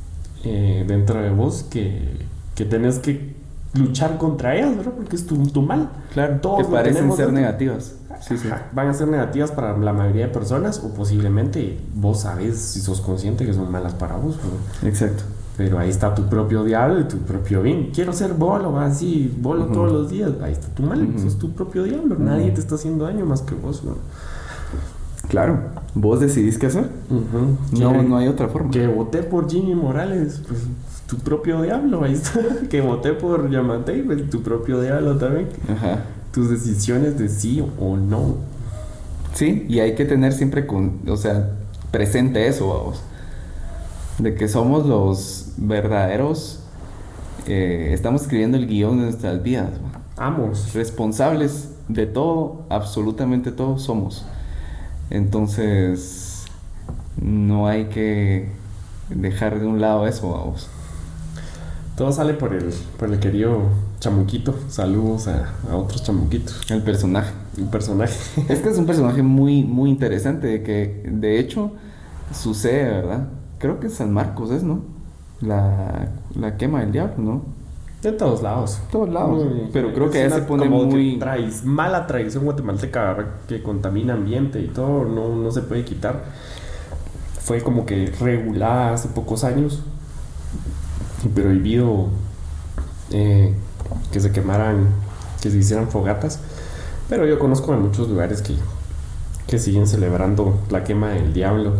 [0.44, 3.34] eh, dentro de vos que, que tenés que
[3.74, 4.92] luchar contra ellas, ¿verdad?
[4.96, 5.90] Porque es tu, tu mal.
[6.12, 7.96] Claro, Todos que parecen ser negativas.
[8.20, 8.48] Sí, sí.
[8.72, 13.00] Van a ser negativas para la mayoría de personas o posiblemente vos sabes si sos
[13.00, 14.36] consciente que son malas para vos.
[14.82, 15.24] Exacto.
[15.56, 17.90] Pero ahí está tu propio diablo y tu propio bien.
[17.92, 20.30] Quiero ser bolo, así, bolo todos los días.
[20.42, 22.16] Ahí está tu mal, sos tu propio diablo.
[22.18, 23.96] Nadie te está haciendo daño más que vos, ¿no?
[25.28, 25.58] Claro,
[25.94, 26.88] vos decidís qué hacer.
[27.72, 28.70] no, no hay otra forma.
[28.70, 30.60] Que voté por Jimmy Morales, pues
[31.06, 32.40] tu propio diablo, ahí está.
[32.70, 35.48] que voté por Yamate, pues tu propio diablo también.
[35.68, 36.04] Ajá.
[36.32, 38.36] Tus decisiones de sí o no.
[39.34, 41.50] Sí, y hay que tener siempre con, o sea,
[41.90, 43.02] presente eso, vamos.
[44.18, 46.60] De que somos los verdaderos,
[47.46, 49.70] eh, estamos escribiendo el guion de nuestras vidas.
[50.16, 50.74] Vamos.
[50.74, 54.26] Responsables de todo, absolutamente todo somos.
[55.10, 56.44] Entonces,
[57.20, 58.48] no hay que
[59.08, 60.68] dejar de un lado eso, vamos.
[62.00, 63.60] Todo sale por el, por el querido
[63.98, 64.54] chamuquito.
[64.70, 66.70] Saludos a, otros chamuquitos.
[66.70, 67.30] El personaje.
[67.58, 68.14] El personaje.
[68.48, 70.62] Este es un personaje muy, muy interesante.
[70.62, 71.72] Que de hecho
[72.32, 73.28] sucede, ¿verdad?
[73.58, 74.80] Creo que es San Marcos, ¿es, no?
[75.42, 77.42] La, la quema del diablo, ¿no?
[78.00, 78.80] De todos lados.
[78.90, 79.44] Todos lados.
[79.70, 81.20] pero creo que ya se pone muy.
[81.64, 86.24] mala tradición guatemalteca que contamina ambiente y todo, no, no se puede quitar.
[87.40, 89.82] Fue como que regulada hace pocos años
[91.28, 92.08] prohibido
[93.10, 93.54] eh,
[94.12, 94.88] que se quemaran,
[95.40, 96.40] que se hicieran fogatas.
[97.08, 98.54] Pero yo conozco a muchos lugares que,
[99.46, 101.74] que siguen celebrando la quema del diablo.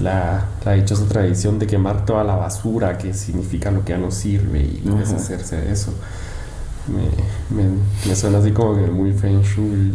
[0.00, 4.10] La, la dichosa tradición de quemar toda la basura, que significa lo que ya no
[4.10, 5.94] sirve y deshacerse de eso.
[6.88, 7.70] Me, me,
[8.06, 9.94] me, suena así como que muy feng shui.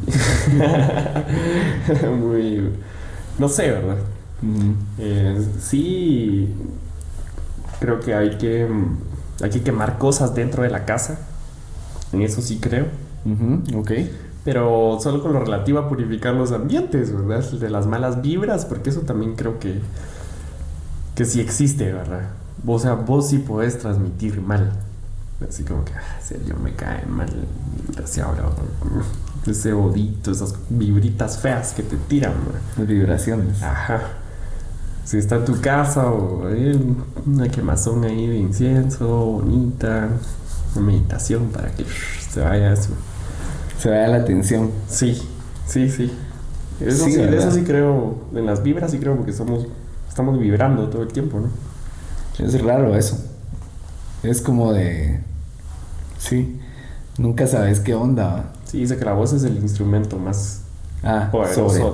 [2.19, 2.71] muy.
[3.37, 3.97] No sé, ¿verdad?
[4.97, 6.47] Eh, sí,
[7.79, 11.19] Creo que hay que, mm, hay que quemar cosas dentro de la casa.
[12.11, 12.85] En eso sí creo.
[13.75, 13.91] ok.
[14.43, 17.43] Pero solo con lo relativo a purificar los ambientes, ¿verdad?
[17.51, 19.79] De las malas vibras, porque eso también creo que,
[21.15, 22.29] que sí existe, ¿verdad?
[22.65, 24.71] O sea, vos sí podés transmitir mal.
[25.47, 27.29] Así como que, ah, yo me cae mal.
[28.03, 28.43] Así ahora,
[29.47, 32.33] ese odito, esas vibritas feas que te tiran,
[32.77, 33.61] Las vibraciones.
[33.61, 34.01] Ajá.
[35.09, 36.95] Si está en tu casa o hay
[37.25, 40.07] una quemazón ahí de incienso, bonita,
[40.75, 41.83] una meditación para que
[42.29, 42.91] se vaya eso.
[43.79, 44.69] Se vaya la atención.
[44.87, 45.19] Sí,
[45.65, 46.15] sí, sí.
[46.79, 49.65] Eso sí, de eso sí creo, en las vibras sí creo porque somos,
[50.07, 52.45] estamos vibrando todo el tiempo, ¿no?
[52.45, 53.17] Es raro eso.
[54.21, 55.21] Es como de
[56.19, 56.59] Sí,
[57.17, 58.53] nunca sabes qué onda.
[58.65, 60.61] Sí, dice que la voz es el instrumento más
[61.03, 61.91] ah, poderoso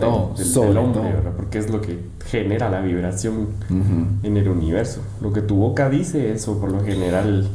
[0.61, 1.01] del, hombre,
[1.35, 5.01] porque es lo que genera la vibración en el universo.
[5.21, 7.49] Lo que tu boca dice, eso por lo general.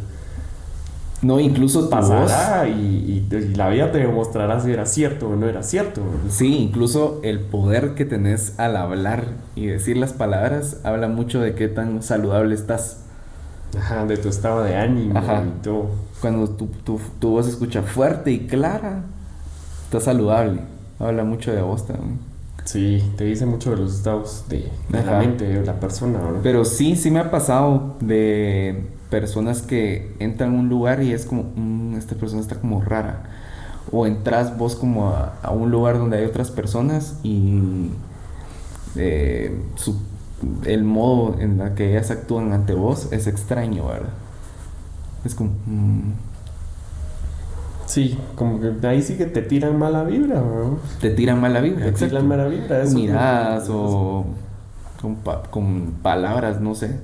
[1.22, 6.00] No, incluso pasará y, la vida te demostrará si era cierto o no era cierto.
[6.30, 11.54] Sí, incluso el poder que tenés al hablar y decir las palabras habla mucho de
[11.54, 13.00] qué tan saludable estás.
[13.78, 15.90] Ajá, de tu estado de ánimo y todo.
[16.20, 19.02] Cuando tu, tu, voz se escucha fuerte y clara,
[19.84, 20.60] está saludable.
[21.00, 22.18] Habla mucho de vos también.
[22.64, 26.94] Sí, te dice mucho de los estados de, la mente de la persona, Pero sí,
[26.94, 31.96] sí me ha pasado de personas que entran a un lugar y es como, mm,
[31.96, 33.24] esta persona está como rara.
[33.90, 37.90] O entras vos como a, un lugar donde hay otras personas y
[38.96, 39.98] eh, su
[40.64, 44.10] el modo en la que ellas actúan ante vos es extraño, ¿verdad?
[45.24, 45.50] Es como...
[45.66, 46.12] Mm.
[47.90, 50.78] Sí, como que ahí sí que te tiran mala vibra, ¿no?
[51.00, 52.94] Te tiran mala vibra, Te tiran mala vibra, eso.
[52.94, 54.26] Miradas o
[55.02, 55.16] con,
[55.50, 57.00] con palabras, no sé.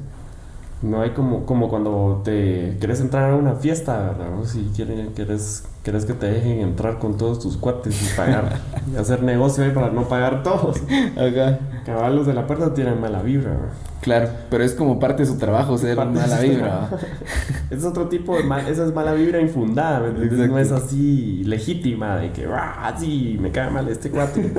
[0.82, 4.44] No hay como, como cuando te quieres entrar a una fiesta, ¿verdad?
[4.44, 8.60] Si quieres, quieres, quieres que te dejen entrar con todos tus cuates y pagar,
[8.92, 10.76] y hacer negocio ahí para no pagar todos.
[11.16, 11.58] Acá.
[11.84, 13.56] Caballos de la puerta tienen mala vibra,
[14.00, 16.90] Claro, pero es como parte de su trabajo ser mala vibra.
[17.70, 22.32] es otro tipo de mal, esa es mala vibra infundada, no es así legítima de
[22.32, 24.52] que, ah, sí, me cae mal este cuate.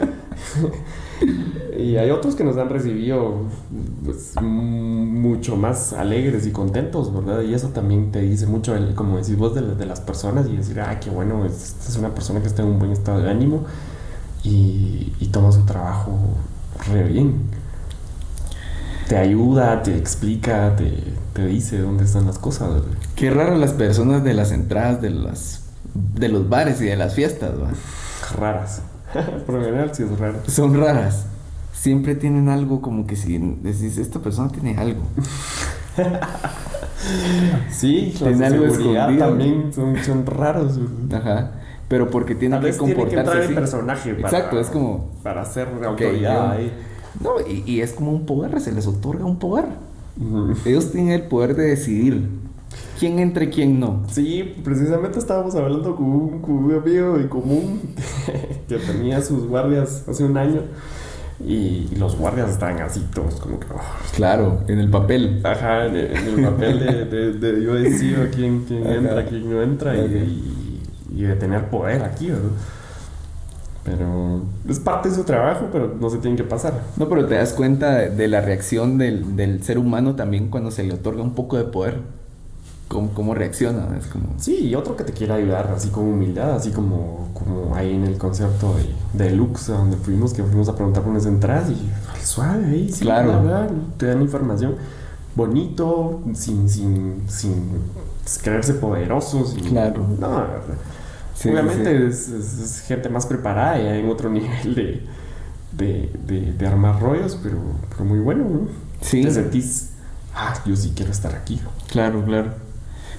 [1.78, 3.44] y hay otros que nos han recibido
[4.04, 7.42] pues, mucho más alegres y contentos, ¿verdad?
[7.42, 11.00] Y eso también te dice mucho, como decís vos, de, las personas y decir, ah,
[11.00, 13.64] qué bueno, es, es una persona que está en un buen estado de ánimo
[14.44, 16.18] y, y toma su trabajo
[16.92, 17.67] re bien.
[19.08, 22.84] Te ayuda, te explica, te, dice dónde están las cosas.
[23.16, 27.16] Qué raro las personas de las entradas de las de los bares y de las
[27.16, 27.52] fiestas,
[28.38, 28.82] Raras.
[29.46, 30.40] Por lo general sí es raro.
[30.48, 31.26] Son raras.
[31.74, 35.02] Siempre tienen algo como que si decís, esta persona tiene algo.
[37.72, 39.18] sí, tiene algo escondido.
[39.18, 40.80] también son, son raros.
[41.14, 41.52] Ajá.
[41.88, 45.12] Pero porque tiene que comportarse tiene que entrar el personaje para, Exacto, es como...
[45.24, 46.74] Para ser autoridad ahí.
[47.22, 49.66] No, y, es como un poder, se les otorga un poder.
[50.66, 52.28] Ellos tienen el poder de decidir
[53.00, 54.04] quién entra y quién no.
[54.10, 57.82] Sí, precisamente estábamos hablando con un, con un amigo en común
[58.68, 60.62] que tenía sus guardias hace un año.
[61.46, 63.68] Y, los guardias estaban así todos como que...
[63.68, 63.80] Oh,
[64.16, 65.40] claro, en el papel.
[65.44, 69.96] Ajá, en el, papel de, de, yo decido quién, quién entra, quién no entra.
[69.96, 70.58] y,
[71.16, 72.50] y de tener poder aquí, ¿verdad?
[73.88, 76.84] Pero es parte de su trabajo, pero no se tiene que pasar.
[76.98, 80.84] No, pero te das cuenta de, la reacción del, del, ser humano también cuando se
[80.84, 82.02] le otorga un poco de poder.
[82.90, 84.28] Cómo, cómo reacciona, es como...
[84.38, 88.06] Sí, y otro que te quiera ayudar, así con humildad, así como, como ahí en
[88.06, 88.76] el concierto
[89.14, 92.90] de, de Lux, donde fuimos, que fuimos a preguntar por unas entradas y suave ahí,
[92.90, 93.42] sí, claro.
[93.98, 94.76] te dan información
[95.38, 97.54] bonito, sin, sin, sin
[98.42, 99.56] creerse poderosos.
[99.70, 100.06] Claro.
[100.20, 100.44] No,
[101.46, 105.02] Obviamente Es, gente más preparada y hay otro nivel de,
[105.72, 107.58] de, de, armar rollos, pero,
[107.90, 108.68] pero, muy bueno, ¿no?
[109.02, 109.24] Sí.
[109.24, 109.92] Te sentís,
[110.34, 111.62] ah, yo sí quiero estar aquí.
[111.92, 112.54] Claro, claro.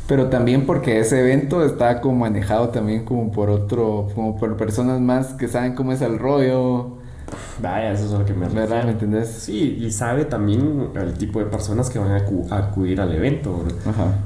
[0.09, 5.01] Pero también porque ese evento está como manejado también como por otro, como por personas
[5.01, 6.98] más que saben cómo es el rollo,
[7.61, 8.85] Vaya, eso es lo que me refiero.
[8.85, 9.29] ¿Me entendés?
[9.29, 13.65] Sí, y sabe también el tipo de personas que van a, acudir al evento,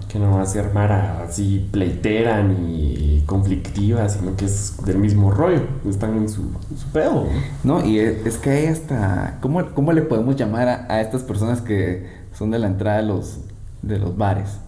[0.09, 5.31] Que no va a ser mara así pleitera ni conflictiva, sino que es del mismo
[5.31, 5.63] rollo.
[5.89, 6.43] Están en su,
[6.77, 7.27] su pedo.
[7.65, 9.39] No, y es, que hay hasta.
[9.41, 13.05] ¿cómo, ¿Cómo le podemos llamar a, a estas personas que son de la entrada de
[13.05, 13.39] los,
[13.83, 14.62] de los bares?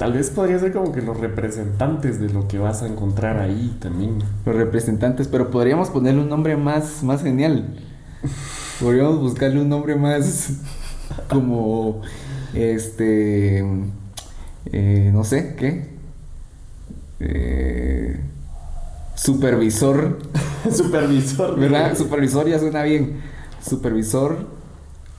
[0.00, 3.76] Tal vez podría ser como que los representantes de lo que vas a encontrar ahí
[3.82, 4.20] también.
[4.46, 7.76] Los representantes, pero podríamos ponerle un nombre más, más genial.
[8.80, 10.52] Podríamos buscarle un nombre más
[11.28, 12.00] como
[12.54, 13.62] este
[14.72, 15.90] eh, no sé, ¿qué?
[17.20, 18.20] Eh,
[19.16, 20.18] supervisor.
[20.72, 21.60] supervisor.
[21.60, 21.94] ¿Verdad?
[21.94, 23.20] Supervisor ya suena bien.
[23.62, 24.46] Supervisor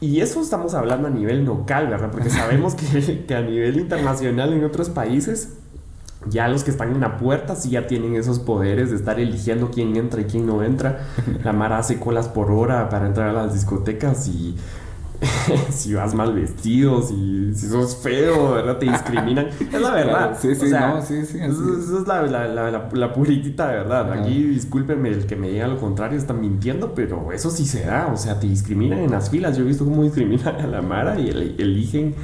[0.02, 2.12] Y eso estamos hablando a nivel local, ¿verdad?
[2.12, 5.54] Porque sabemos que, que a nivel internacional en otros países
[6.28, 9.72] ya los que están en la puerta sí ya tienen esos poderes de estar eligiendo
[9.72, 11.08] quién entra y quién no entra.
[11.44, 14.56] La Mara hace colas por hora para entrar a las discotecas y
[15.70, 18.78] si vas mal vestido, si, si sos feo, ¿verdad?
[18.78, 19.48] Te discriminan.
[19.60, 20.38] es la verdad.
[20.40, 21.40] Sí, sí, no, sí, sí.
[21.40, 24.12] Eso, es la, la, la, la, puritita verdad.
[24.14, 28.08] Aquí, discúlpenme el que me diga lo contrario, están mintiendo, pero eso sí se da.
[28.08, 29.56] O sea, te discriminan en las filas.
[29.56, 32.16] Yo he visto cómo discriminan a la Mara y eligen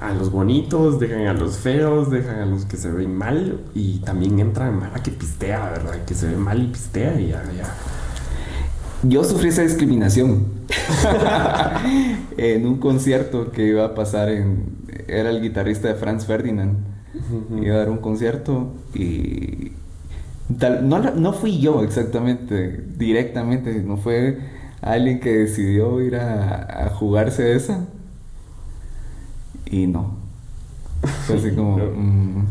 [0.00, 3.98] a, los bonitos, dejan a los feos, dejan a los que se ven mal y
[3.98, 6.04] también entran Mara que pistea, ¿verdad?
[6.04, 7.74] Que se ve mal y pistea y ya, ya.
[9.06, 10.44] Yo sufrí esa discriminación
[12.38, 14.64] en un concierto que iba a pasar en...
[15.08, 16.78] Era el guitarrista de Franz Ferdinand.
[17.62, 19.72] Iba a dar un concierto y...
[20.82, 24.38] no, no fui yo exactamente, directamente, no fue
[24.80, 27.86] alguien que decidió ir a, a jugarse esa.
[29.66, 30.16] Y no.
[31.26, 31.78] Fue así como...
[31.94, 32.46] Mm,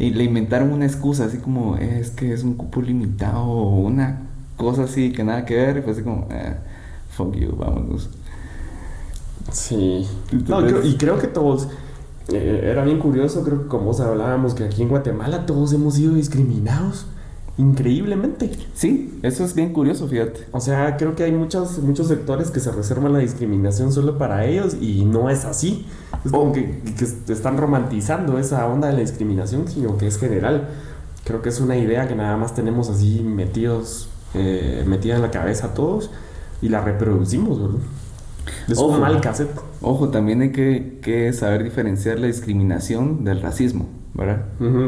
[0.00, 4.28] y le inventaron una excusa, así como, es que es un cupo limitado o una
[4.58, 5.78] cosa así que nada que ver.
[5.78, 6.54] Y fue así como, eh,
[7.10, 8.10] fuck you, vámonos.
[9.50, 10.06] Sí.
[10.84, 11.68] y creo que todos.
[12.30, 15.94] Eh, era bien curioso, creo que como vos hablábamos, que aquí en Guatemala todos hemos
[15.94, 17.06] sido discriminados
[17.56, 18.50] increíblemente.
[18.74, 20.46] Sí, eso es bien curioso, fíjate.
[20.52, 24.44] O sea, creo que hay muchos, muchos sectores que se reservan la discriminación solo para
[24.44, 25.86] ellos y no es así.
[26.24, 26.80] Es como que,
[27.26, 30.68] que están romantizando esa onda de la discriminación, sino que es general.
[31.24, 35.30] Creo que es una idea que nada más tenemos así metidos, eh, metida en la
[35.30, 36.10] cabeza a todos
[36.60, 37.80] y la reproducimos, ¿verdad?
[38.68, 39.60] Es un mal cassette.
[39.80, 44.46] Ojo, también hay que, que, saber diferenciar la discriminación del racismo, ¿verdad?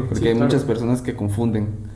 [0.09, 1.91] Porque hay muchas personas que confunden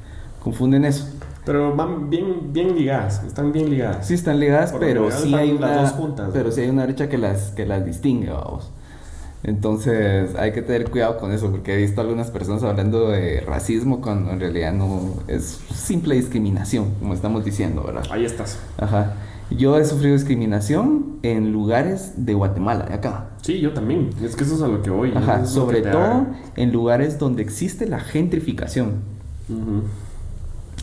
[0.46, 1.08] confunden eso.
[1.44, 4.08] Pero van bien, bien ligadas, están bien ligadas.
[4.08, 5.92] Sí, están ligadas, pero sí hay una.
[6.32, 8.72] pero sí hay una brecha que las, que las distingue, vamos.
[9.46, 14.02] Entonces hay que tener cuidado con eso, porque he visto algunas personas hablando de racismo
[14.02, 18.04] cuando en realidad no es simple discriminación, como estamos diciendo, ¿verdad?
[18.10, 18.60] Ahí estás.
[18.78, 19.14] Ajá.
[19.52, 23.30] Yo he sufrido discriminación en lugares de Guatemala, de acá.
[23.44, 24.10] Sí, yo también.
[24.24, 25.14] Es que eso es a lo que voy.
[25.16, 26.26] Ajá, sobre todo
[26.56, 29.02] en lugares donde existe la gentrificación.
[29.48, 29.88] Ajá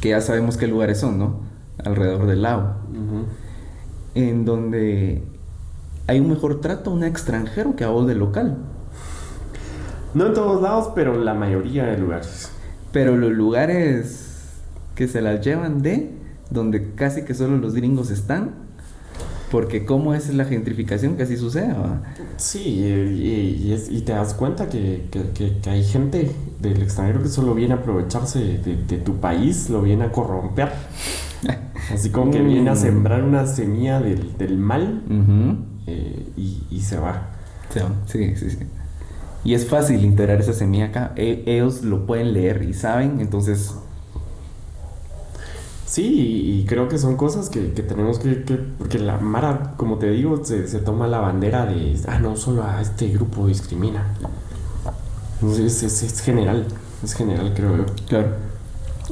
[0.02, 1.36] que ya sabemos qué lugares son, ¿no?
[1.82, 2.74] Alrededor del lago.
[4.16, 5.22] En donde
[6.06, 8.56] hay un mejor trato a un extranjero que a vos de local.
[10.14, 12.50] No en todos lados, pero la mayoría de lugares.
[12.92, 14.60] Pero los lugares
[14.94, 16.10] que se las llevan de,
[16.50, 18.50] donde casi que solo los gringos están,
[19.50, 21.74] porque cómo es la gentrificación que así sucede.
[22.36, 26.30] Sí, y, y, te das cuenta que, que, que, hay gente
[26.60, 30.72] del extranjero que solo viene a aprovecharse de, tu país, lo viene a corromper.
[31.92, 32.76] Así como que viene a mm.
[32.76, 35.02] sembrar una semilla del, del mal
[35.86, 37.28] eh, y, y, se va.
[38.06, 38.58] Sí, sí, sí.
[39.44, 41.12] Y es fácil integrar esa semilla acá.
[41.16, 43.74] E, ellos lo pueden leer y saben, entonces
[45.92, 48.30] Sí, y, creo que son cosas que, tenemos que,
[48.78, 52.00] Porque la Mara, como te digo, se, toma la bandera de.
[52.08, 54.06] Ah, no, solo a este grupo discrimina.
[55.42, 56.64] Es, es, general.
[57.04, 57.84] Es general, creo yo.
[58.08, 58.28] Claro.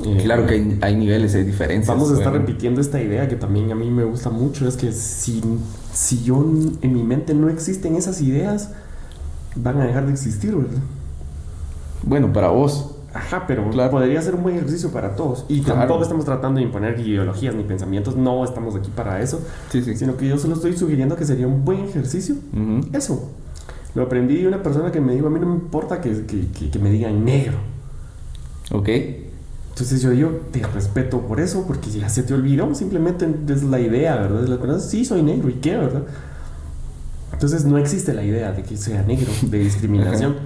[0.07, 1.87] Eh, claro que hay, niveles, hay diferencias.
[1.87, 4.66] Vamos a estar repitiendo esta idea que también a mí me gusta mucho.
[4.66, 5.43] Es que si,
[5.93, 6.45] si yo
[6.82, 8.72] en mi mente no existen esas ideas,
[9.57, 10.80] van a dejar de existir, ¿verdad?
[12.03, 12.97] Bueno, para vos.
[13.12, 15.45] Ajá, pero podría ser un buen ejercicio para todos.
[15.49, 19.41] Y tampoco estamos tratando de imponer ideologías ni pensamientos, no estamos aquí para eso.
[19.70, 19.97] Sí, sí.
[19.97, 22.36] Sino que yo solo estoy sugiriendo que sería un buen ejercicio.
[22.93, 23.30] Eso.
[23.97, 26.70] Lo aprendí de una persona que me dijo, a mí no me importa que, que,
[26.70, 27.59] que, me digan negro.
[28.70, 28.88] Ok.
[29.71, 33.81] Entonces yo digo, te respeto por eso, porque ya se te olvidó, simplemente es la
[33.81, 34.47] idea, ¿verdad?
[34.47, 36.03] La sí, soy negro, ¿y qué, verdad?
[37.33, 40.37] Entonces no existe la idea de que sea negro, de discriminación.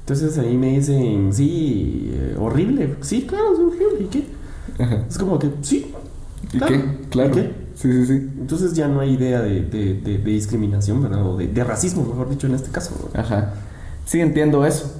[0.00, 2.96] Entonces ahí me dicen, sí, eh, horrible.
[3.00, 4.04] Sí, claro, es horrible.
[4.04, 4.26] ¿Y qué?
[5.08, 5.92] Es como que, sí.
[6.52, 6.98] ¿Y qué?
[7.08, 7.30] Claro.
[7.30, 7.52] ¿Y qué?
[7.74, 8.12] Sí, sí, sí.
[8.38, 11.24] Entonces ya no hay idea de, de, de, discriminación, ¿verdad?
[11.26, 13.10] O de, racismo, mejor dicho, en este caso.
[13.14, 13.54] Ajá.
[14.04, 14.92] Sí, entiendo eso.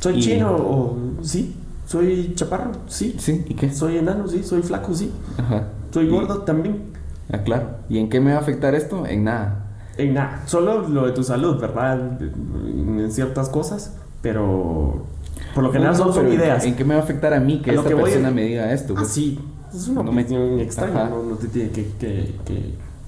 [0.00, 1.54] ¿Soy chino o sí?
[1.86, 2.72] ¿Soy chaparro?
[2.86, 3.16] Sí.
[3.18, 3.72] Sí, ¿y qué?
[3.72, 4.28] ¿Soy enano?
[4.28, 4.42] Sí.
[4.42, 4.94] ¿Soy flaco?
[4.94, 5.10] Sí.
[5.38, 5.68] Ajá.
[5.92, 6.42] ¿Soy gordo?
[6.42, 6.92] También.
[7.32, 7.78] Ah, claro.
[7.88, 9.06] ¿Y en qué me va a afectar esto?
[9.06, 9.64] En nada.
[9.96, 10.42] En nada.
[10.46, 12.20] Solo lo de tu salud, ¿verdad?
[12.20, 13.92] En ciertas cosas
[14.26, 15.04] pero
[15.54, 16.64] por lo general son, son ideas.
[16.64, 18.94] ¿En qué me va a afectar a mí que esta persona me diga esto?
[18.96, 19.38] Ah, sí,
[19.72, 22.34] es una no opinión extraña, no, te tiene que, que,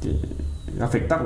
[0.01, 1.21] que, afectar.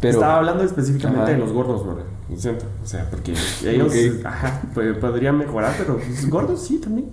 [0.00, 2.04] Estaba hablando específicamente de los gordos, ¿verdad?
[2.28, 2.64] Lo siento.
[2.82, 3.92] O sea, porque ellos
[4.24, 7.12] ajá, pues, podrían mejorar, pero pues, gordos sí también.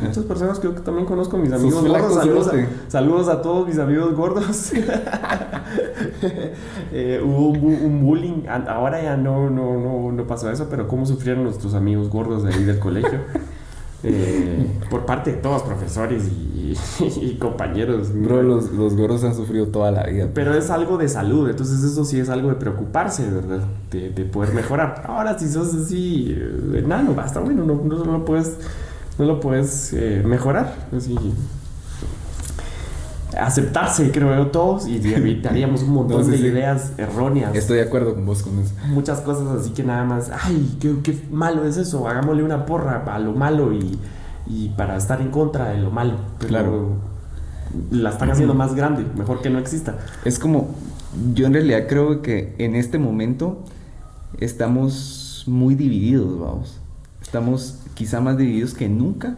[0.00, 2.14] Muchas personas creo que también conozco mis amigos gordos.
[2.14, 4.72] Saludos a, saludos a, todos mis amigos gordos.
[6.92, 8.44] eh, hubo un, bullying.
[8.68, 12.54] Ahora ya no, no, no, no pasó eso, pero cómo sufrieron nuestros amigos gordos de
[12.54, 13.20] ahí del colegio.
[14.02, 18.12] Eh, por parte de todos, profesores y, compañeros.
[18.14, 20.28] Bro, los, los, gordos han sufrido toda la vida.
[20.32, 23.60] Pero es algo de salud, entonces eso sí es algo de preocuparse, ¿verdad?
[23.90, 25.02] De, de poder mejorar.
[25.06, 28.56] Ahora, si sos así, eh, enano, basta, bueno, no, no, lo puedes,
[29.18, 30.74] no lo puedes eh, mejorar.
[30.94, 31.16] Así,
[33.38, 37.54] aceptarse, creo yo, todos y evitaríamos un montón de ideas erróneas.
[37.54, 38.74] Estoy de acuerdo con vos con eso.
[38.88, 43.04] Muchas cosas así que nada más, ay, qué, qué malo es eso, hagámosle una porra
[43.06, 43.98] a lo malo y,
[44.46, 46.14] y para estar en contra de lo malo.
[46.38, 47.16] claro.
[47.90, 49.98] La están haciendo más grande, mejor que no exista.
[50.24, 50.74] Es como,
[51.34, 53.64] yo en realidad creo que en este momento
[54.38, 56.80] estamos muy divididos, vamos.
[57.20, 59.36] Estamos quizá más divididos que nunca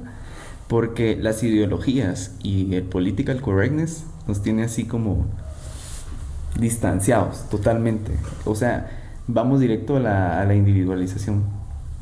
[0.68, 5.24] porque las ideologías y el political correctness nos tiene así como
[6.58, 8.12] distanciados totalmente.
[8.44, 8.90] O sea,
[9.26, 11.44] vamos directo a la, individualización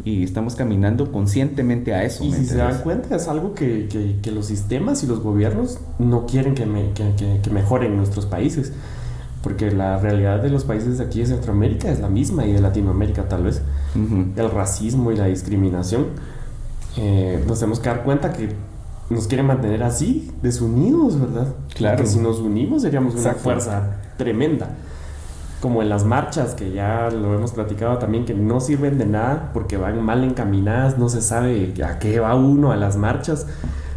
[0.05, 2.25] y estamos caminando conscientemente a eso.
[2.25, 6.55] Y si se dan cuenta, es algo que, los sistemas y los gobiernos no quieren
[6.55, 6.67] que,
[7.51, 8.73] mejoren nuestros países.
[9.43, 12.61] Porque la realidad de los países de aquí de Centroamérica es la misma y de
[12.61, 13.63] Latinoamérica tal vez.
[13.95, 16.07] El racismo y la discriminación
[16.97, 18.51] eh, nos tenemos que dar cuenta que
[19.11, 21.55] nos quieren mantener así, desunidos, ¿verdad?
[21.75, 21.99] Claro.
[21.99, 24.71] Que si nos unimos seríamos una fuerza tremenda.
[25.61, 29.51] Como en las marchas, que ya lo hemos platicado también, que no sirven de nada
[29.55, 33.47] porque van mal encaminadas, no se sabe a qué va uno a las marchas.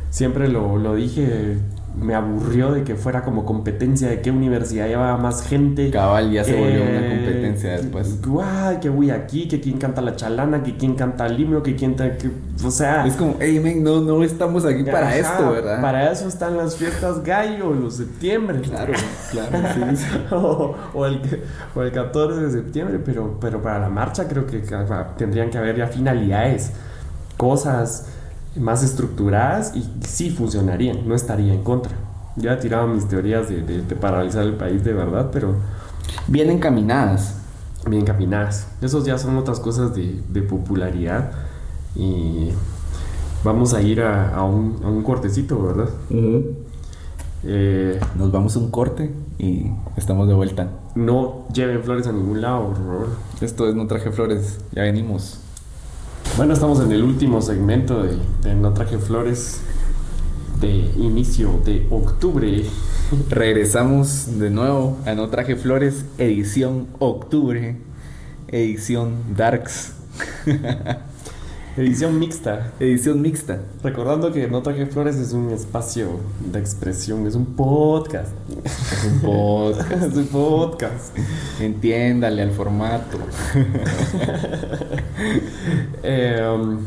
[0.10, 1.58] Siempre lo, lo dije,
[2.02, 5.92] me aburrió de que fuera como competencia de qué universidad llevaba más gente.
[5.92, 8.22] Cabal, ya se volvió una eh, competencia después.
[8.26, 11.76] Guau, que voy aquí, que quién canta la chalana, que quién canta el himno, que
[11.76, 11.96] quién...
[11.96, 12.32] Que,
[12.64, 13.06] o sea...
[13.06, 15.82] Es como, hey, men, no, no estamos aquí para esto, ¿verdad?
[15.82, 18.62] Para eso están las fiestas gallo, los septiembre.
[18.62, 18.94] Claro,
[19.32, 19.58] claro,
[19.96, 20.06] sí.
[20.32, 21.22] o, el,
[21.76, 24.64] o el 14 de septiembre, pero, pero para la marcha creo que
[25.18, 26.72] tendrían que haber ya finalidades,
[27.36, 28.08] cosas
[28.60, 31.92] más estructuradas y sí funcionarían, no estaría en contra.
[32.36, 35.56] Ya he tirado mis teorías de, paralizar el país de verdad, pero...
[36.28, 37.36] Bien encaminadas.
[37.88, 38.68] Bien encaminadas.
[38.82, 41.32] Esos ya son otras cosas de, popularidad
[41.96, 42.50] y
[43.44, 45.90] vamos a ir a, un, cortecito, ¿verdad?
[47.44, 50.70] Eh, Nos vamos a un corte y estamos de vuelta.
[50.96, 52.74] No lleven flores a ningún lado,
[53.42, 55.40] Esto es No Traje Flores, ya venimos.
[56.40, 59.60] Bueno, estamos en el último segmento de, No Traje Flores
[60.62, 62.64] de inicio de octubre.
[63.30, 67.76] Regresamos de nuevo a No Traje Flores, edición octubre,
[68.48, 69.96] edición Darks.
[71.78, 72.72] Edición mixta.
[72.80, 73.60] Edición mixta.
[73.84, 76.20] Recordando que No Traje Flores es un espacio
[76.52, 78.34] de expresión, es un podcast.
[78.66, 79.92] Es un podcast.
[80.04, 81.18] es un podcast.
[81.60, 83.20] Entiéndale al formato.
[86.04, 86.80] eh, um,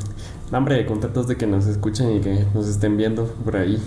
[0.52, 3.80] hombre, contentos de que nos escuchen y que nos estén viendo por ahí.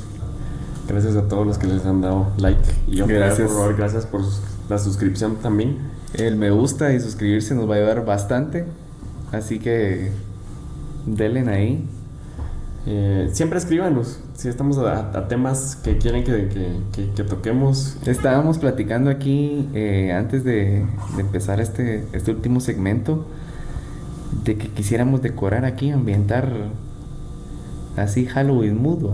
[0.88, 2.62] Gracias a todos los que les han dado like.
[2.88, 3.50] Y gracias.
[3.50, 4.22] por favor, gracias por
[4.70, 5.78] la suscripción también.
[6.14, 8.66] El me gusta y suscribirse nos va a ayudar bastante.
[9.32, 10.12] Así que
[11.06, 11.84] Delen ahí.
[12.88, 17.98] Eh, siempre escríbanos si estamos a, temas que quieren que, toquemos.
[18.06, 20.86] Estábamos platicando aquí eh, antes de,
[21.18, 23.26] empezar este, este último segmento
[24.44, 26.52] de que quisiéramos decorar aquí, ambientar
[27.98, 29.06] así Halloween mood.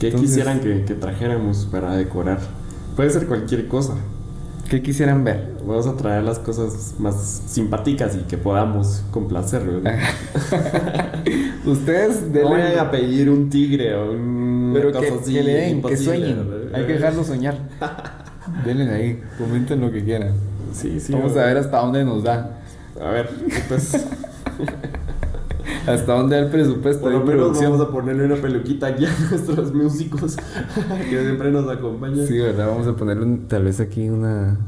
[0.00, 2.40] ¿Qué quisieran que, trajéramos para decorar?
[2.96, 3.94] Puede ser cualquier cosa.
[4.72, 5.52] ¿Qué quisieran ver?
[5.66, 9.60] Vamos a traer las cosas más simpáticas y que podamos complacer.
[11.66, 16.48] Ustedes deben a pedir un tigre o un Pero que, que, le den, que sueñen.
[16.72, 17.58] Hay que dejarlo soñar.
[18.64, 20.32] Denle ahí, comenten lo que quieran.
[20.72, 21.12] Sí, sí.
[21.12, 22.58] Vamos a ver hasta dónde nos da.
[22.98, 23.28] A ver,
[23.68, 23.92] pues.
[25.86, 27.02] hasta dónde el presupuesto.
[27.02, 30.36] Por lo menos vamos a ponerle una peluquita aquí a nuestros músicos
[31.10, 32.26] que siempre nos acompañan.
[32.26, 32.68] Sí, ¿verdad?
[32.68, 34.58] Vamos a ponerle tal vez aquí una,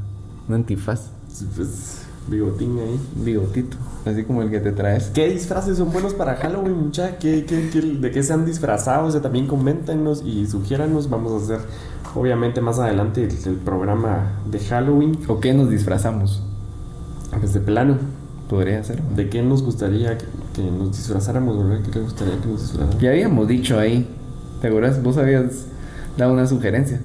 [0.48, 1.10] una antifaz.
[1.28, 3.00] Sí, pues bigotín ahí.
[3.16, 5.10] Bigotito, así como el que te traes.
[5.14, 7.18] ¿Qué disfraces son buenos para Halloween, mucha?
[7.18, 9.06] ¿Qué, qué, de qué se han disfrazado?
[9.06, 11.10] O sea, también coméntenos y sugiéranos.
[11.10, 11.66] Vamos a hacer,
[12.14, 15.18] obviamente, más adelante el, programa de Halloween.
[15.28, 16.42] ¿O qué nos disfrazamos?
[17.38, 17.98] Pues de plano.
[18.48, 19.02] Podría ser.
[19.02, 21.82] ¿De qué nos gustaría que, nos disfrazáramos, verdad?
[21.84, 23.02] ¿Qué te gustaría que nos disfrazáramos?
[23.02, 24.06] Ya habíamos dicho ahí.
[24.60, 25.02] ¿Te acuerdas?
[25.02, 25.66] Vos habías
[26.16, 27.00] dado una sugerencia.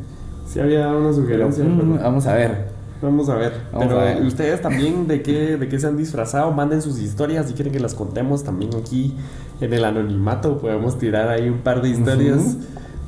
[0.48, 1.64] Sí, había dado una sugerencia.
[1.64, 2.70] Mm, vamos a ver.
[3.02, 3.54] Vamos a ver.
[3.78, 6.52] Pero ustedes también, ¿de qué, ¿de qué se han disfrazado?
[6.52, 9.16] Manden sus historias si quieren que las contemos también aquí
[9.62, 10.58] en el anonimato.
[10.60, 12.58] Podemos tirar ahí un par de historias.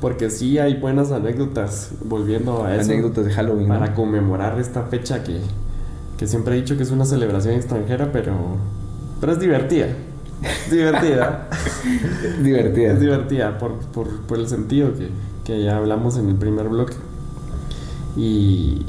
[0.00, 2.90] Porque sí hay buenas anécdotas, volviendo a eso.
[2.90, 3.68] Anécdotas de Halloween.
[3.68, 5.38] Para conmemorar esta fecha que,
[6.18, 8.34] que siempre he dicho que es una celebración extranjera, pero,
[9.20, 9.88] pero es divertida.
[10.70, 11.48] divertida.
[12.42, 12.92] divertida.
[12.92, 15.08] Es divertida por, por, por el sentido que,
[15.44, 16.94] que ya hablamos en el primer bloque.
[18.16, 18.84] Y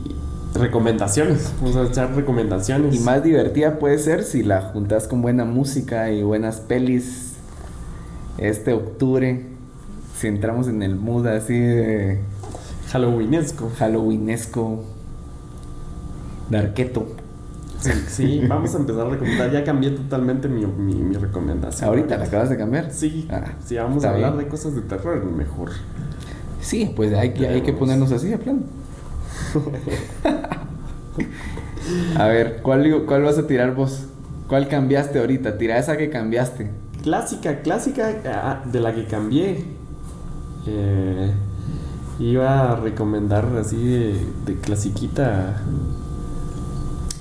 [0.53, 2.95] recomendaciones, vamos a echar recomendaciones.
[2.95, 7.33] Y más divertida puede ser si la juntas con buena música y buenas pelis
[8.37, 9.45] este octubre.
[10.17, 12.19] Si entramos en el mood así de.
[12.91, 13.71] Halloweenesco.
[13.77, 14.83] Halloweenesco.
[16.49, 17.07] Darketo.
[17.83, 19.51] Sí, sí, vamos a empezar a recomendar.
[19.51, 21.89] Ya cambié totalmente mi, mi, recomendación.
[21.89, 22.91] ¿Ahorita la acabas de cambiar?
[22.91, 23.27] Sí.
[23.29, 25.71] Ah, sí, vamos a hablar de cosas de terror mejor.
[26.61, 28.63] Sí, pues hay que, hay que ponernos así de plan.
[32.17, 34.05] a ver, ¿cuál, ¿cuál vas a tirar vos?
[34.47, 35.57] ¿Cuál cambiaste ahorita?
[35.57, 36.71] Tira esa que cambiaste.
[37.01, 39.65] Clásica, clásica ah, de la que cambié.
[40.67, 41.33] Eh,
[42.19, 45.61] iba a recomendar así de, de clasiquita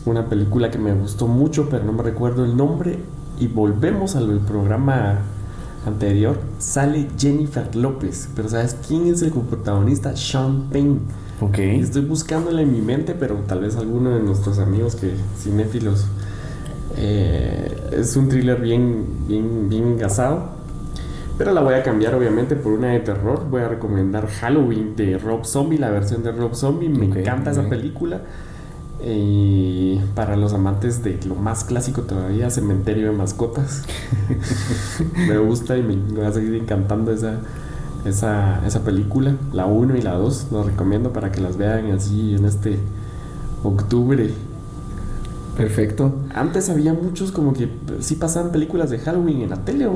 [0.05, 2.98] una película que me gustó mucho, pero no me recuerdo el nombre.
[3.38, 5.20] Y volvemos al programa
[5.86, 6.38] anterior.
[6.59, 10.16] Sale Jennifer López, pero ¿sabes quién es el protagonista?
[10.16, 11.00] Sean Penn.
[11.40, 11.59] Ok.
[11.59, 16.07] Estoy buscándole en mi mente, pero tal vez alguno de nuestros amigos que cinéfilos.
[16.96, 20.62] Eh, es un thriller bien, bien, bien gasado.
[21.38, 23.48] Pero la voy a cambiar obviamente por una de terror.
[23.50, 26.88] Voy a recomendar Halloween de Rob Zombie, la versión de Rob Zombie.
[26.88, 28.20] Me encanta esa película.
[29.05, 33.82] Y para los amantes de lo más clásico todavía, Cementerio de Mascotas.
[35.28, 37.40] me gusta y me va a seguir encantando esa,
[38.05, 39.34] esa, esa película.
[39.53, 42.78] La 1 y la 2 los recomiendo para que las vean así en este
[43.64, 44.30] octubre.
[45.57, 46.12] Perfecto.
[46.34, 47.68] Antes había muchos como que
[48.00, 49.88] sí pasaban películas de Halloween en la tele.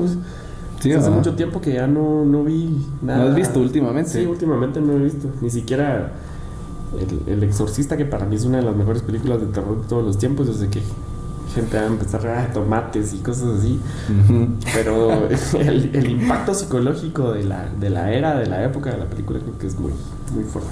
[0.79, 3.23] Sí, hace mucho tiempo que ya no, no vi nada.
[3.23, 4.11] ¿No has visto últimamente?
[4.11, 5.29] Sí, últimamente no he visto.
[5.41, 6.11] Ni siquiera
[7.27, 10.05] el, Exorcista, que para mí es una de las mejores películas de terror de todos
[10.05, 10.47] los tiempos.
[10.55, 10.81] Sé que
[11.53, 13.79] gente va a empezar a tomates y cosas así.
[14.73, 15.27] Pero
[15.59, 19.57] el, impacto psicológico de la, de la era, de la época de la película, creo
[19.57, 19.91] que es muy,
[20.33, 20.69] muy fuerte.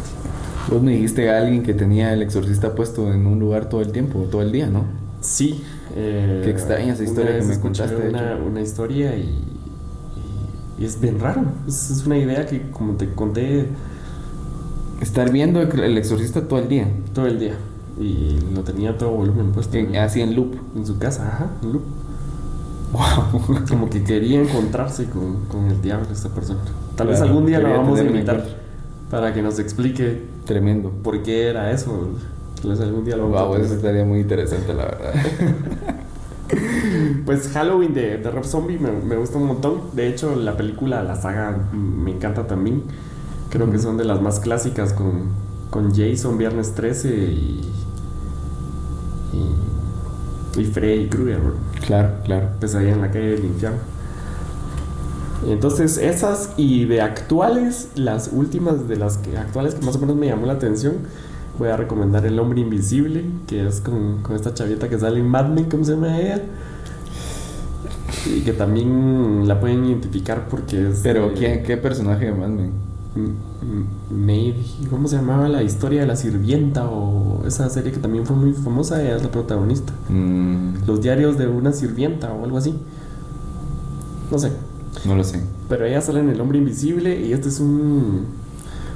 [0.70, 3.92] Vos me dijiste a alguien que tenía el exorcista puesto en un lugar todo el
[3.92, 4.86] tiempo, todo el día, ¿no?
[5.22, 5.64] Sí.
[5.96, 8.10] Eh, Qué extraña esa historia que me contaste.
[8.10, 9.44] Una, una historia y,
[10.80, 11.44] y, es bien raro.
[11.68, 13.68] Es, es una idea que, como te conté,
[15.06, 16.88] Estar viendo el exorcista todo el día.
[17.14, 17.54] Todo el día.
[18.02, 19.78] Y lo tenía todo volumen puesto.
[20.00, 20.56] así en loop.
[20.76, 21.84] En su casa, ajá, en loop.
[22.92, 23.66] Wow.
[23.70, 26.62] Como que quería encontrarse con, con el diablo esta persona.
[26.96, 28.48] Tal vez algún día lo vamos a invitar
[29.12, 30.24] para que nos explique.
[30.44, 30.90] Tremendo.
[30.90, 32.10] ¿Por qué era eso?
[32.60, 35.14] Tal vez algún día lo vamos wow, a eso estaría muy interesante, la verdad.
[37.28, 39.82] pues Halloween de, de Rob Zombie me, me gusta un montón.
[39.94, 42.82] De hecho, la película, la saga, me encanta también.
[43.50, 45.30] Creo que son de las más clásicas con,
[45.70, 47.62] con Jason, Viernes 13 y.
[49.34, 51.42] y, y Freddy Krueger.
[51.86, 52.50] Claro, claro.
[52.60, 53.80] Pesadilla en la calle del infierno.
[55.48, 60.16] Entonces, esas y de actuales, las últimas de las que actuales que más o menos
[60.16, 60.96] me llamó la atención,
[61.60, 65.28] voy a recomendar El Hombre Invisible, que es con, con esta chavita que sale en
[65.28, 66.42] Mad Men, ¿cómo se llama ella?
[68.26, 71.02] Y que también la pueden identificar porque es.
[71.04, 72.95] Pero, ¿qué personaje de Mad Men?
[74.90, 76.86] ¿Cómo se llamaba la historia de la sirvienta?
[76.86, 79.94] O esa serie que también fue muy famosa, ella es la protagonista.
[80.10, 80.86] Mm.
[80.86, 82.76] Los diarios de una sirvienta o algo así.
[84.32, 84.52] No sé.
[85.06, 85.42] No lo sé.
[85.70, 88.26] Pero ella sale en El Hombre Invisible y este es un,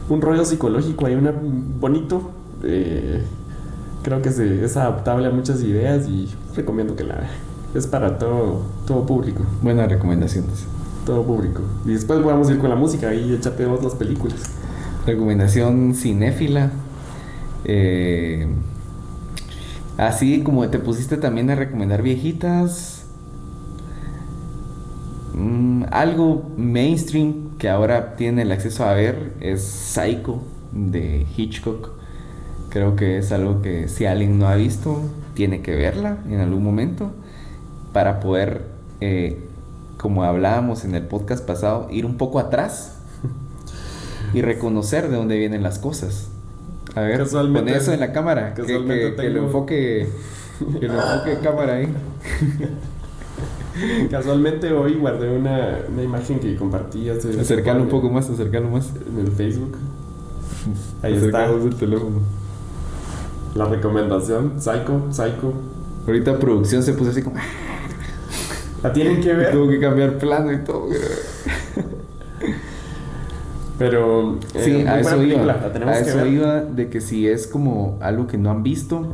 [0.09, 1.33] un rollo psicológico, hay una
[1.79, 2.31] bonito.
[2.63, 3.23] Eh,
[4.03, 7.29] creo que es adaptable a muchas ideas y recomiendo que la
[7.73, 9.43] Es para todo, todo público.
[9.61, 10.45] Buena recomendación.
[11.05, 11.61] Todo público.
[11.85, 14.51] Y después a ir con la música y échate dos las películas.
[15.05, 16.71] Recomendación cinéfila.
[17.65, 18.47] Eh,
[19.97, 23.05] así como te pusiste también a recomendar viejitas.
[25.33, 30.41] Mm, algo mainstream que ahora tiene el acceso a ver es Psycho
[30.71, 31.91] de Hitchcock.
[32.69, 35.01] Creo que es algo que si alguien no ha visto,
[35.33, 37.11] tiene que verla en algún momento
[37.93, 38.63] para poder
[39.01, 39.48] eh,
[39.99, 42.95] como hablábamos en el podcast pasado, ir un poco atrás
[44.33, 46.29] y reconocer de dónde vienen las cosas.
[46.95, 50.07] A ver, pon eso en la cámara, que, que, lo enfoque,
[50.79, 51.93] que lo enfoque cámara ahí.
[54.09, 57.39] Casualmente hoy guardé una, una imagen que compartí hace...
[57.39, 58.91] Acercalo un poco más, acercalo más.
[59.07, 59.77] En el Facebook.
[61.01, 61.45] Ahí está.
[61.45, 62.19] el teléfono.
[63.55, 65.53] La recomendación, Psycho, Psycho.
[66.07, 67.37] Ahorita producción se puso así como...
[68.83, 69.51] La tienen que ver.
[69.51, 70.87] Tuvo que cambiar plano y todo.
[73.77, 75.53] Pero eh, sí, a eso iba.
[75.53, 79.07] a eso iba de que si es como algo que no han visto,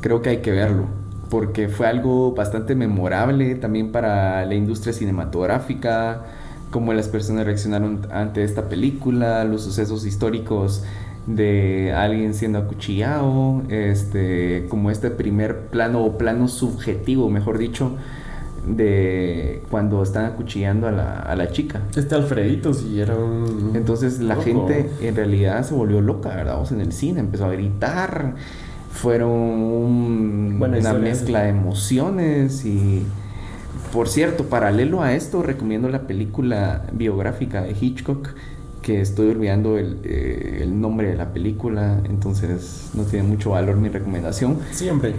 [0.00, 0.86] creo que hay que verlo.
[1.30, 6.22] Porque fue algo bastante memorable también para la industria cinematográfica,
[6.70, 10.84] cómo las personas reaccionaron ante esta película, los sucesos históricos
[11.26, 17.92] de alguien siendo acuchillado, este, como este primer plano o plano subjetivo, mejor dicho,
[18.66, 21.82] de cuando están acuchillando a la, a la chica.
[21.94, 23.72] Este Alfredito sí era un...
[23.74, 26.60] Entonces la gente en realidad se volvió loca, ¿verdad?
[26.72, 28.34] en el cine empezó a gritar,
[28.90, 33.04] fueron una mezcla de emociones y...
[33.92, 38.30] Por cierto, paralelo a esto, recomiendo la película biográfica de Hitchcock,
[38.86, 43.74] que estoy olvidando el, eh, el nombre de la película, entonces no tiene mucho valor
[43.78, 44.58] mi recomendación.
[44.70, 45.16] Siempre.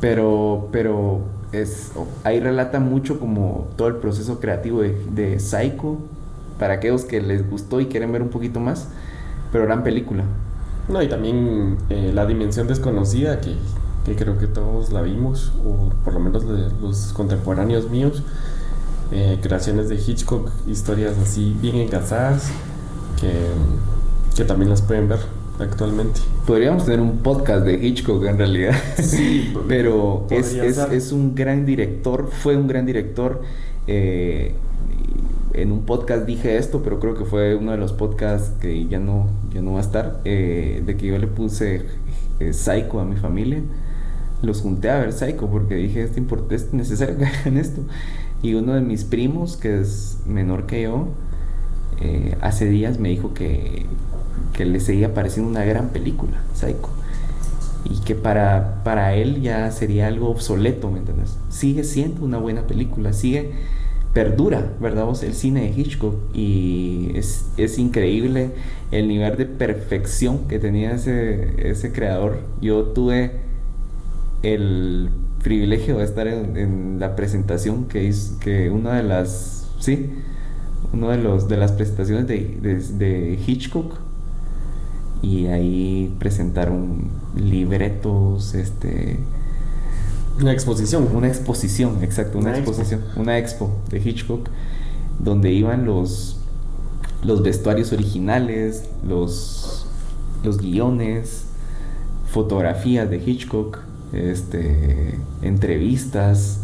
[0.00, 1.20] Pero, pero
[1.52, 1.92] es,
[2.24, 5.98] ahí relata mucho como todo el proceso creativo de, de Psycho,
[6.58, 8.88] para aquellos que les gustó y quieren ver un poquito más,
[9.52, 10.24] pero gran película.
[10.88, 13.54] No, y también eh, La Dimensión Desconocida, que,
[14.06, 16.44] que, creo que todos la vimos, o por lo menos
[16.80, 18.22] los contemporáneos míos,
[19.12, 22.50] eh, creaciones de Hitchcock, historias así bien encasadas,
[23.20, 23.30] que,
[24.36, 25.20] que también las pueden ver
[25.58, 26.20] actualmente.
[26.46, 28.74] Podríamos tener un podcast de Hitchcock en realidad.
[29.02, 33.42] Sí, pero es, es, es, un gran director, fue un gran director.
[33.86, 34.54] Eh,
[35.52, 39.00] en un podcast dije esto, pero creo que fue uno de los podcasts que ya
[39.00, 41.86] no, ya no va a estar, eh, de que yo le puse
[42.38, 43.60] eh, Psycho a mi familia.
[44.42, 46.12] Los junté a ver Psycho porque dije, es,
[46.50, 47.82] es necesario que hagan esto.
[48.42, 51.08] Y uno de mis primos, que es menor que yo,
[52.40, 53.86] hace días me dijo que,
[54.58, 56.90] le seguía pareciendo una gran película, Psycho.
[57.86, 61.38] Y que para, para él ya sería algo obsoleto, ¿me entiendes?
[61.48, 63.52] Sigue siendo una buena película, sigue,
[64.12, 65.06] perdura, ¿verdad?
[65.22, 68.50] el cine de Hitchcock y es, es, increíble
[68.90, 72.40] el nivel de perfección que tenía ese, ese creador.
[72.60, 73.32] Yo tuve
[74.42, 75.10] el
[75.42, 80.10] privilegio de estar en, la presentación que hizo, que una de las, sí,
[80.92, 82.58] uno de los de las presentaciones de,
[82.98, 83.94] de Hitchcock
[85.22, 89.18] y ahí presentaron libretos, este...
[90.40, 91.08] Una exposición.
[91.14, 94.48] Una exposición, exacto, una, exposición, una expo de Hitchcock,
[95.18, 96.38] donde iban los,
[97.22, 99.86] los vestuarios originales, los,
[100.42, 101.44] los guiones,
[102.32, 103.80] fotografías de Hitchcock,
[104.14, 106.60] este, entrevistas.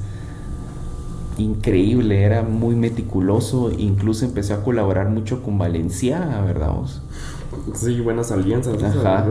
[1.39, 6.73] Increíble, era muy meticuloso, incluso empezó a colaborar mucho con Valencia, ¿verdad?
[6.73, 7.03] Vos?
[7.75, 8.83] Sí, buenas alianzas.
[8.83, 9.27] Ajá.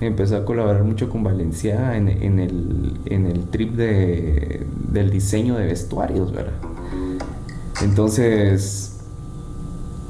[0.00, 5.56] Empezó a colaborar mucho con Valencia en, en, el, en el trip de, del diseño
[5.56, 6.52] de vestuarios, ¿verdad?
[7.82, 8.98] Entonces,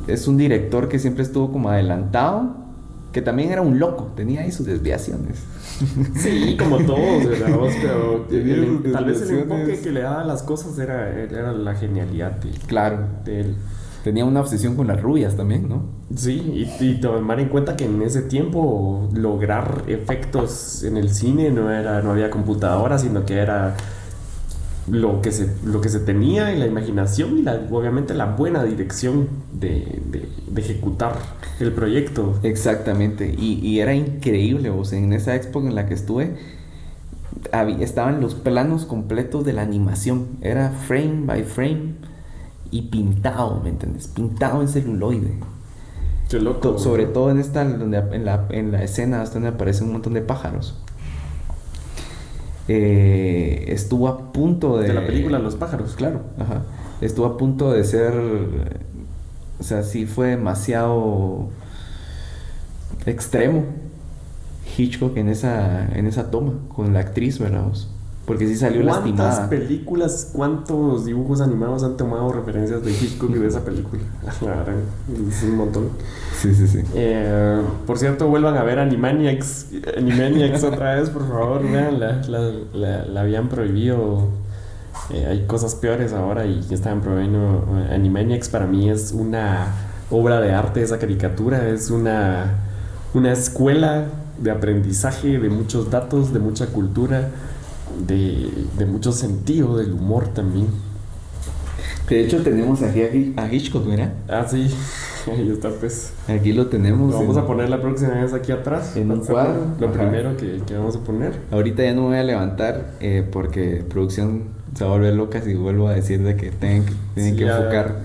[0.06, 2.56] es un director que siempre estuvo como adelantado,
[3.12, 5.38] que también era un loco, tenía ahí sus desviaciones.
[6.16, 7.58] Sí, como todos, ¿verdad?
[8.28, 12.50] Pero tal vez el enfoque que le daba las cosas era, era la genialidad de,
[12.66, 13.06] claro.
[13.24, 13.56] de él.
[14.02, 15.84] Tenía una obsesión con las rubias también, ¿no?
[16.14, 21.70] Sí, y, tomar en cuenta que en ese tiempo lograr efectos en el cine no
[21.70, 23.76] era no había computadora, sino que era
[24.86, 28.64] lo que se, lo que se tenía y la imaginación y la, obviamente la buena
[28.64, 30.02] dirección de,
[30.56, 31.16] ejecutar
[31.58, 32.38] el proyecto.
[32.42, 36.36] Exactamente, y, era increíble, sea, en esa expo en la que estuve,
[37.80, 41.94] estaban los planos completos de la animación, era frame by frame
[42.70, 44.08] y pintado, ¿me entiendes?
[44.08, 45.34] Pintado en celuloide.
[46.28, 46.78] Qué loco.
[46.78, 50.22] sobre todo en esta, donde, en, la, en la escena donde aparecen un montón de
[50.22, 50.76] pájaros.
[52.68, 54.88] Eh, estuvo a punto de...
[54.88, 55.94] De la película Los pájaros.
[55.94, 56.62] Claro, ajá.
[57.00, 58.14] Estuvo a punto de ser...
[59.58, 61.48] O sea, sí fue demasiado
[63.06, 63.64] extremo
[64.76, 67.66] Hitchcock en esa, en esa toma con la actriz, ¿verdad?
[68.26, 69.30] Porque sí salió lastimada.
[69.30, 74.00] ¿Cuántas películas, cuántos dibujos animados han tomado referencias de Hitchcock y de esa película?
[75.28, 75.90] es un montón.
[76.40, 76.80] Sí, sí, sí.
[76.94, 79.66] Eh, por cierto, vuelvan a ver Animaniacs.
[79.98, 82.22] Animaniacs otra vez, por favor, vean, la,
[82.72, 84.28] la, la, habían prohibido.
[85.10, 87.66] Eh, hay cosas peores ahora y ya estaban prohibiendo.
[87.92, 89.66] Animaniacs para mí es una
[90.10, 91.68] obra de arte, esa caricatura.
[91.68, 92.54] Es una,
[93.12, 94.06] una escuela
[94.38, 97.28] de aprendizaje de muchos datos, de mucha cultura
[98.06, 100.68] de, de mucho sentido del humor también.
[102.08, 104.12] Que de hecho tenemos aquí a Hitchcock, ¿verdad?
[104.28, 104.68] Ah, sí.
[105.32, 106.12] Ahí está, pues.
[106.28, 107.10] Aquí lo tenemos.
[107.10, 108.94] Lo vamos a poner la próxima vez aquí atrás.
[108.96, 109.68] En un cuadro.
[109.80, 111.32] Lo primero que, que, vamos a poner.
[111.50, 115.40] Ahorita ya no me voy a levantar eh, porque producción se va a volver loca
[115.40, 116.84] si vuelvo a decir de que tienen,
[117.14, 118.00] tienen que enfocar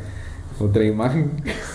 [0.60, 1.32] otra imagen.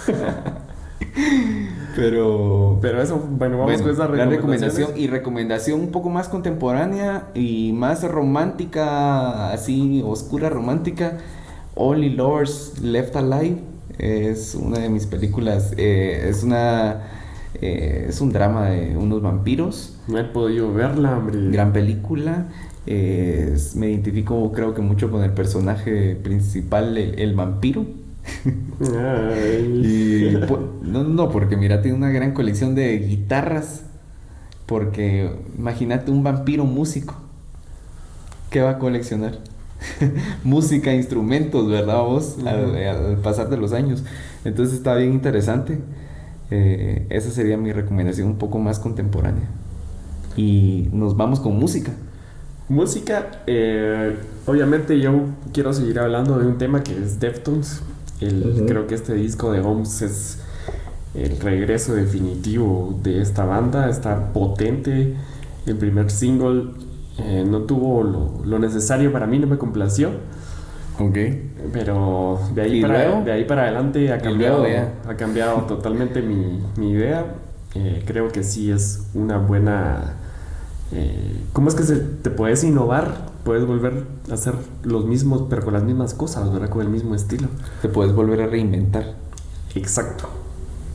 [1.95, 2.79] Pero.
[2.81, 4.91] Pero eso, bueno, vamos con esa recomendación.
[4.97, 11.19] Y recomendación un poco más contemporánea y más romántica, así, oscura romántica.
[11.75, 13.59] Only Lords Left Alive
[13.99, 15.75] es una de mis películas.
[15.77, 17.03] Eh, es una.
[17.61, 19.97] Eh, es un drama de unos vampiros.
[20.09, 21.51] No he podido verla, hombre.
[21.51, 22.47] Gran película.
[22.87, 27.87] me identifico, creo que mucho con el personaje principal, el vampiro
[28.45, 30.37] y,
[30.83, 33.85] no, no, porque mira, tiene una gran colección de guitarras.
[34.67, 37.15] Porque imagínate un vampiro músico.
[38.51, 39.39] ¿Qué va a coleccionar?
[40.45, 42.03] Música, instrumentos, ¿verdad?
[42.03, 44.05] Vos, al, pasar de los años.
[44.45, 45.81] Entonces está bien interesante.
[46.51, 49.49] Eh, esa sería mi recomendación un poco más contemporánea.
[50.37, 51.93] Y nos vamos con música.
[52.69, 54.17] Música, eh,
[54.47, 57.83] obviamente yo quiero seguir hablando de un tema que es Deftones.
[58.19, 60.39] Creo que este disco de Holmes es
[61.15, 63.89] el regreso definitivo de esta banda.
[63.89, 65.15] Está potente.
[65.67, 66.71] El primer single
[67.19, 68.03] eh, no tuvo
[68.45, 70.11] lo, necesario para mí, no me complació.
[70.99, 71.19] Ok.
[71.73, 74.65] Pero de ahí, para, de ahí para adelante ha cambiado,
[75.09, 77.35] ha cambiado totalmente mi, idea.
[77.75, 80.15] Eh, creo que sí es una buena...
[80.93, 85.63] Eh, ¿Cómo es que se, te puedes innovar puedes volver a hacer los mismos, pero
[85.65, 86.71] con las mismas cosas, ¿verdad?
[86.71, 87.49] Con el mismo estilo.
[87.83, 89.15] Te puedes volver a reinventar.
[89.75, 90.29] Exacto.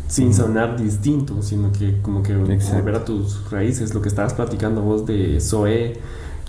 [0.08, 3.94] Sin sonar distinto, sino que como que volver a tus raíces.
[3.94, 6.00] Lo que estabas platicando vos de Zoe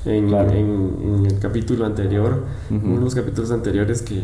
[0.06, 4.22] en, en, el capítulo anterior, uno de los capítulos anteriores que,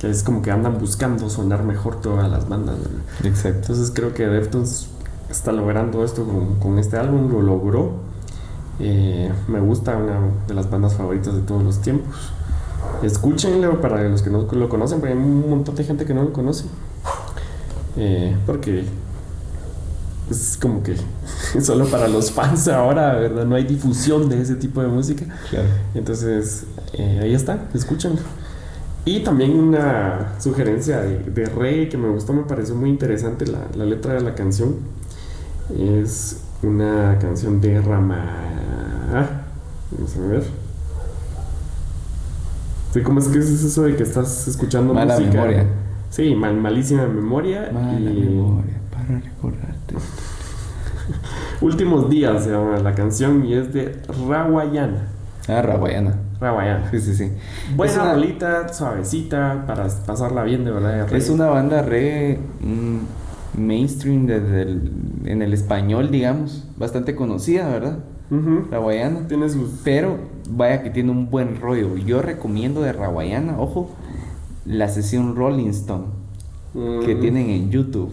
[0.00, 2.76] que, es como que andan buscando sonar mejor todas las bandas.
[3.22, 3.58] Exacto.
[3.60, 4.88] Entonces creo que Deftones
[5.28, 8.09] está logrando esto con, con este álbum, lo logró
[8.80, 12.32] eh, me gusta, una de las bandas favoritas de todos los tiempos.
[13.02, 16.22] Escúchenlo para los que no lo conocen, porque hay un montón de gente que no
[16.22, 16.64] lo conoce.
[17.96, 18.84] Eh, porque
[20.30, 20.96] es como que
[21.60, 23.44] solo para los fans ahora, ¿verdad?
[23.44, 25.26] No hay difusión de ese tipo de música.
[25.94, 26.64] Entonces,
[26.94, 28.20] eh, ahí está, escúchenlo.
[29.04, 33.66] Y también una sugerencia de, de reggae que me gustó, me pareció muy interesante la,
[33.74, 34.76] la letra de la canción.
[35.78, 38.59] Es una canción de Rama
[39.12, 39.26] Ah,
[39.90, 40.42] vamos a ver.
[42.92, 45.64] Sí, ¿cómo es que es eso de que estás escuchando Mala memoria.
[46.10, 47.70] Sí, malísima memoria.
[47.72, 49.94] Mala memoria, para recordarte.
[51.60, 55.08] Últimos días se llama la canción y es de Rawayana.
[55.48, 56.14] Ah, Rawayana.
[56.40, 56.90] Rawayana.
[56.90, 57.32] Sí, sí, sí.
[57.76, 61.12] Buena rolita, suavecita, para pasarla bien de verdad.
[61.14, 66.66] es una banda re mm, mainstream desde en el español, digamos.
[66.76, 67.98] Bastante conocida, ¿verdad?
[68.70, 69.26] Rawayana.
[69.28, 69.80] Tiene sus...
[69.84, 70.18] Pero
[70.48, 71.96] vaya que tiene un buen rollo.
[71.96, 73.90] Yo recomiendo de Rawayana, ojo,
[74.64, 76.20] la sesión Rolling Stone
[77.04, 78.12] que tienen en YouTube.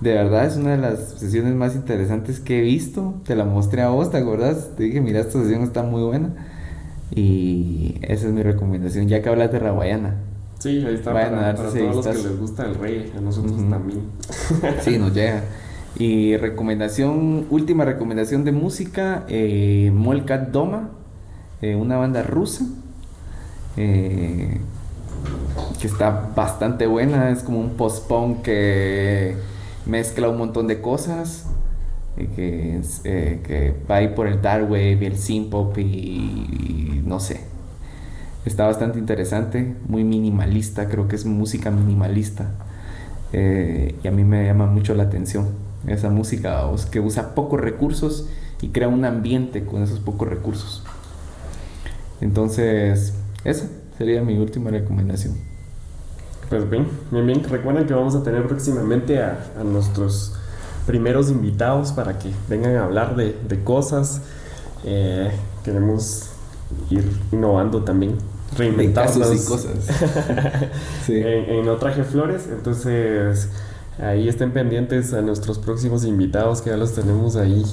[0.00, 3.14] De verdad es una de las sesiones más interesantes que he visto.
[3.26, 4.76] Te la mostré a vos, ¿te acordás?
[4.76, 6.34] Te dije, mira, esta sesión está muy buena.
[7.14, 10.16] Y esa es mi recomendación, ya que hablas de Rawayana.
[10.58, 11.12] Sí, ahí está.
[11.12, 14.02] Vayan para, a todos los que les gusta el rey, a nosotros también.
[14.82, 15.42] sí, nos llega.
[15.98, 20.90] Y recomendación, última recomendación de música, eh, Molkat Doma,
[21.60, 22.64] eh, una banda rusa,
[23.76, 24.60] eh,
[25.80, 29.34] que está bastante buena, es como un post-punk que
[29.86, 31.46] mezcla un montón de cosas,
[32.16, 37.40] que, que va ahí por el dark wave el synth pop y no sé.
[38.44, 42.52] Está bastante interesante, muy minimalista, creo que es música minimalista.
[43.32, 48.26] y a mí me llama mucho la atención esa música que usa pocos recursos
[48.60, 50.82] y crea un ambiente con esos pocos recursos.
[52.20, 53.14] Entonces,
[53.44, 53.66] esa
[53.96, 55.36] sería mi última recomendación.
[56.48, 57.44] Pues bien, bien, bien.
[57.44, 60.34] Recuerden que vamos a tener próximamente a, nuestros
[60.86, 64.22] primeros invitados para que vengan a hablar de, cosas.
[64.84, 65.30] Eh,
[65.62, 66.30] queremos
[66.90, 68.16] ir innovando también,
[68.56, 69.34] reinventarnos.
[69.34, 69.88] y cosas.
[71.08, 73.50] en, en No Traje Flores, entonces
[74.00, 77.64] Ahí estén pendientes a nuestros próximos invitados que ya los tenemos ahí.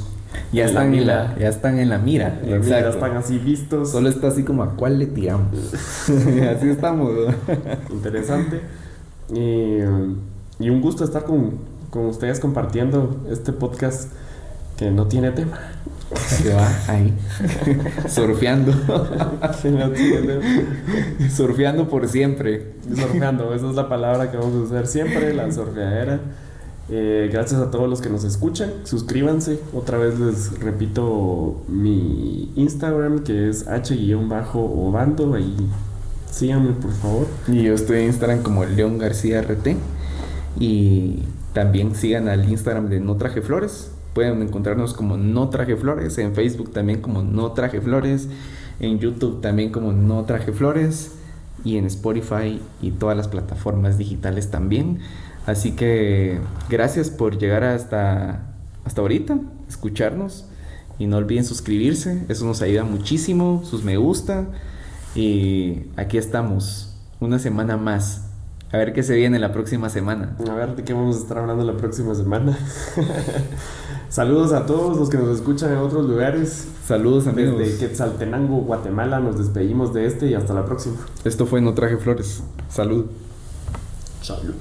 [0.51, 2.41] Ya están, en la, ya están en la mira.
[2.43, 3.91] Ya están así vistos.
[3.91, 5.53] Solo está así como a cuál le tiramos.
[6.07, 7.11] así estamos.
[7.91, 8.61] Interesante.
[9.33, 9.79] Y,
[10.59, 11.53] y, un gusto estar con,
[11.89, 14.11] con ustedes compartiendo este podcast
[14.77, 15.74] que no tiene tema.
[16.41, 17.13] Que va ahí,
[18.09, 18.71] surfeando.
[21.35, 22.75] surfeando por siempre.
[22.93, 26.21] Surfeando, esa es la palabra que vamos a usar siempre, la surfeadera.
[26.87, 28.71] Eh, gracias a todos los que nos escuchan.
[28.83, 29.59] Suscríbanse.
[29.73, 35.33] Otra vez les repito mi Instagram que es h-obando.
[35.33, 35.55] Ahí
[36.29, 37.27] síganme por favor.
[37.47, 39.69] Y yo estoy en Instagram como León García RT.
[40.59, 41.23] Y
[41.53, 43.94] también sigan al Instagram de No Traje Flores.
[44.15, 46.17] Pueden encontrarnos como No Traje Flores.
[46.19, 48.29] En Facebook también como No Traje Flores.
[48.79, 51.11] En YouTube también como No Traje Flores.
[51.65, 54.99] Y en Spotify y todas las plataformas digitales también.
[55.45, 56.39] Así que
[56.69, 58.53] gracias por llegar hasta,
[58.85, 59.37] hasta ahorita,
[59.67, 60.45] escucharnos.
[60.97, 64.47] Y no olviden suscribirse, eso nos ayuda muchísimo, sus me gusta.
[65.13, 68.24] Y aquí estamos, una semana más.
[68.75, 70.35] A ver qué se viene la próxima semana.
[70.49, 72.59] A ver de qué vamos a estar hablando la próxima semana.
[74.09, 76.67] Saludos a todos los que nos escuchan en otros lugares.
[76.85, 77.57] Saludos amigos.
[77.57, 80.97] Desde Quetzaltenango, Guatemala, nos despedimos de este y hasta la próxima.
[81.23, 82.43] Esto fue No Traje Flores.
[82.67, 83.05] Salud.
[84.21, 84.55] Salud.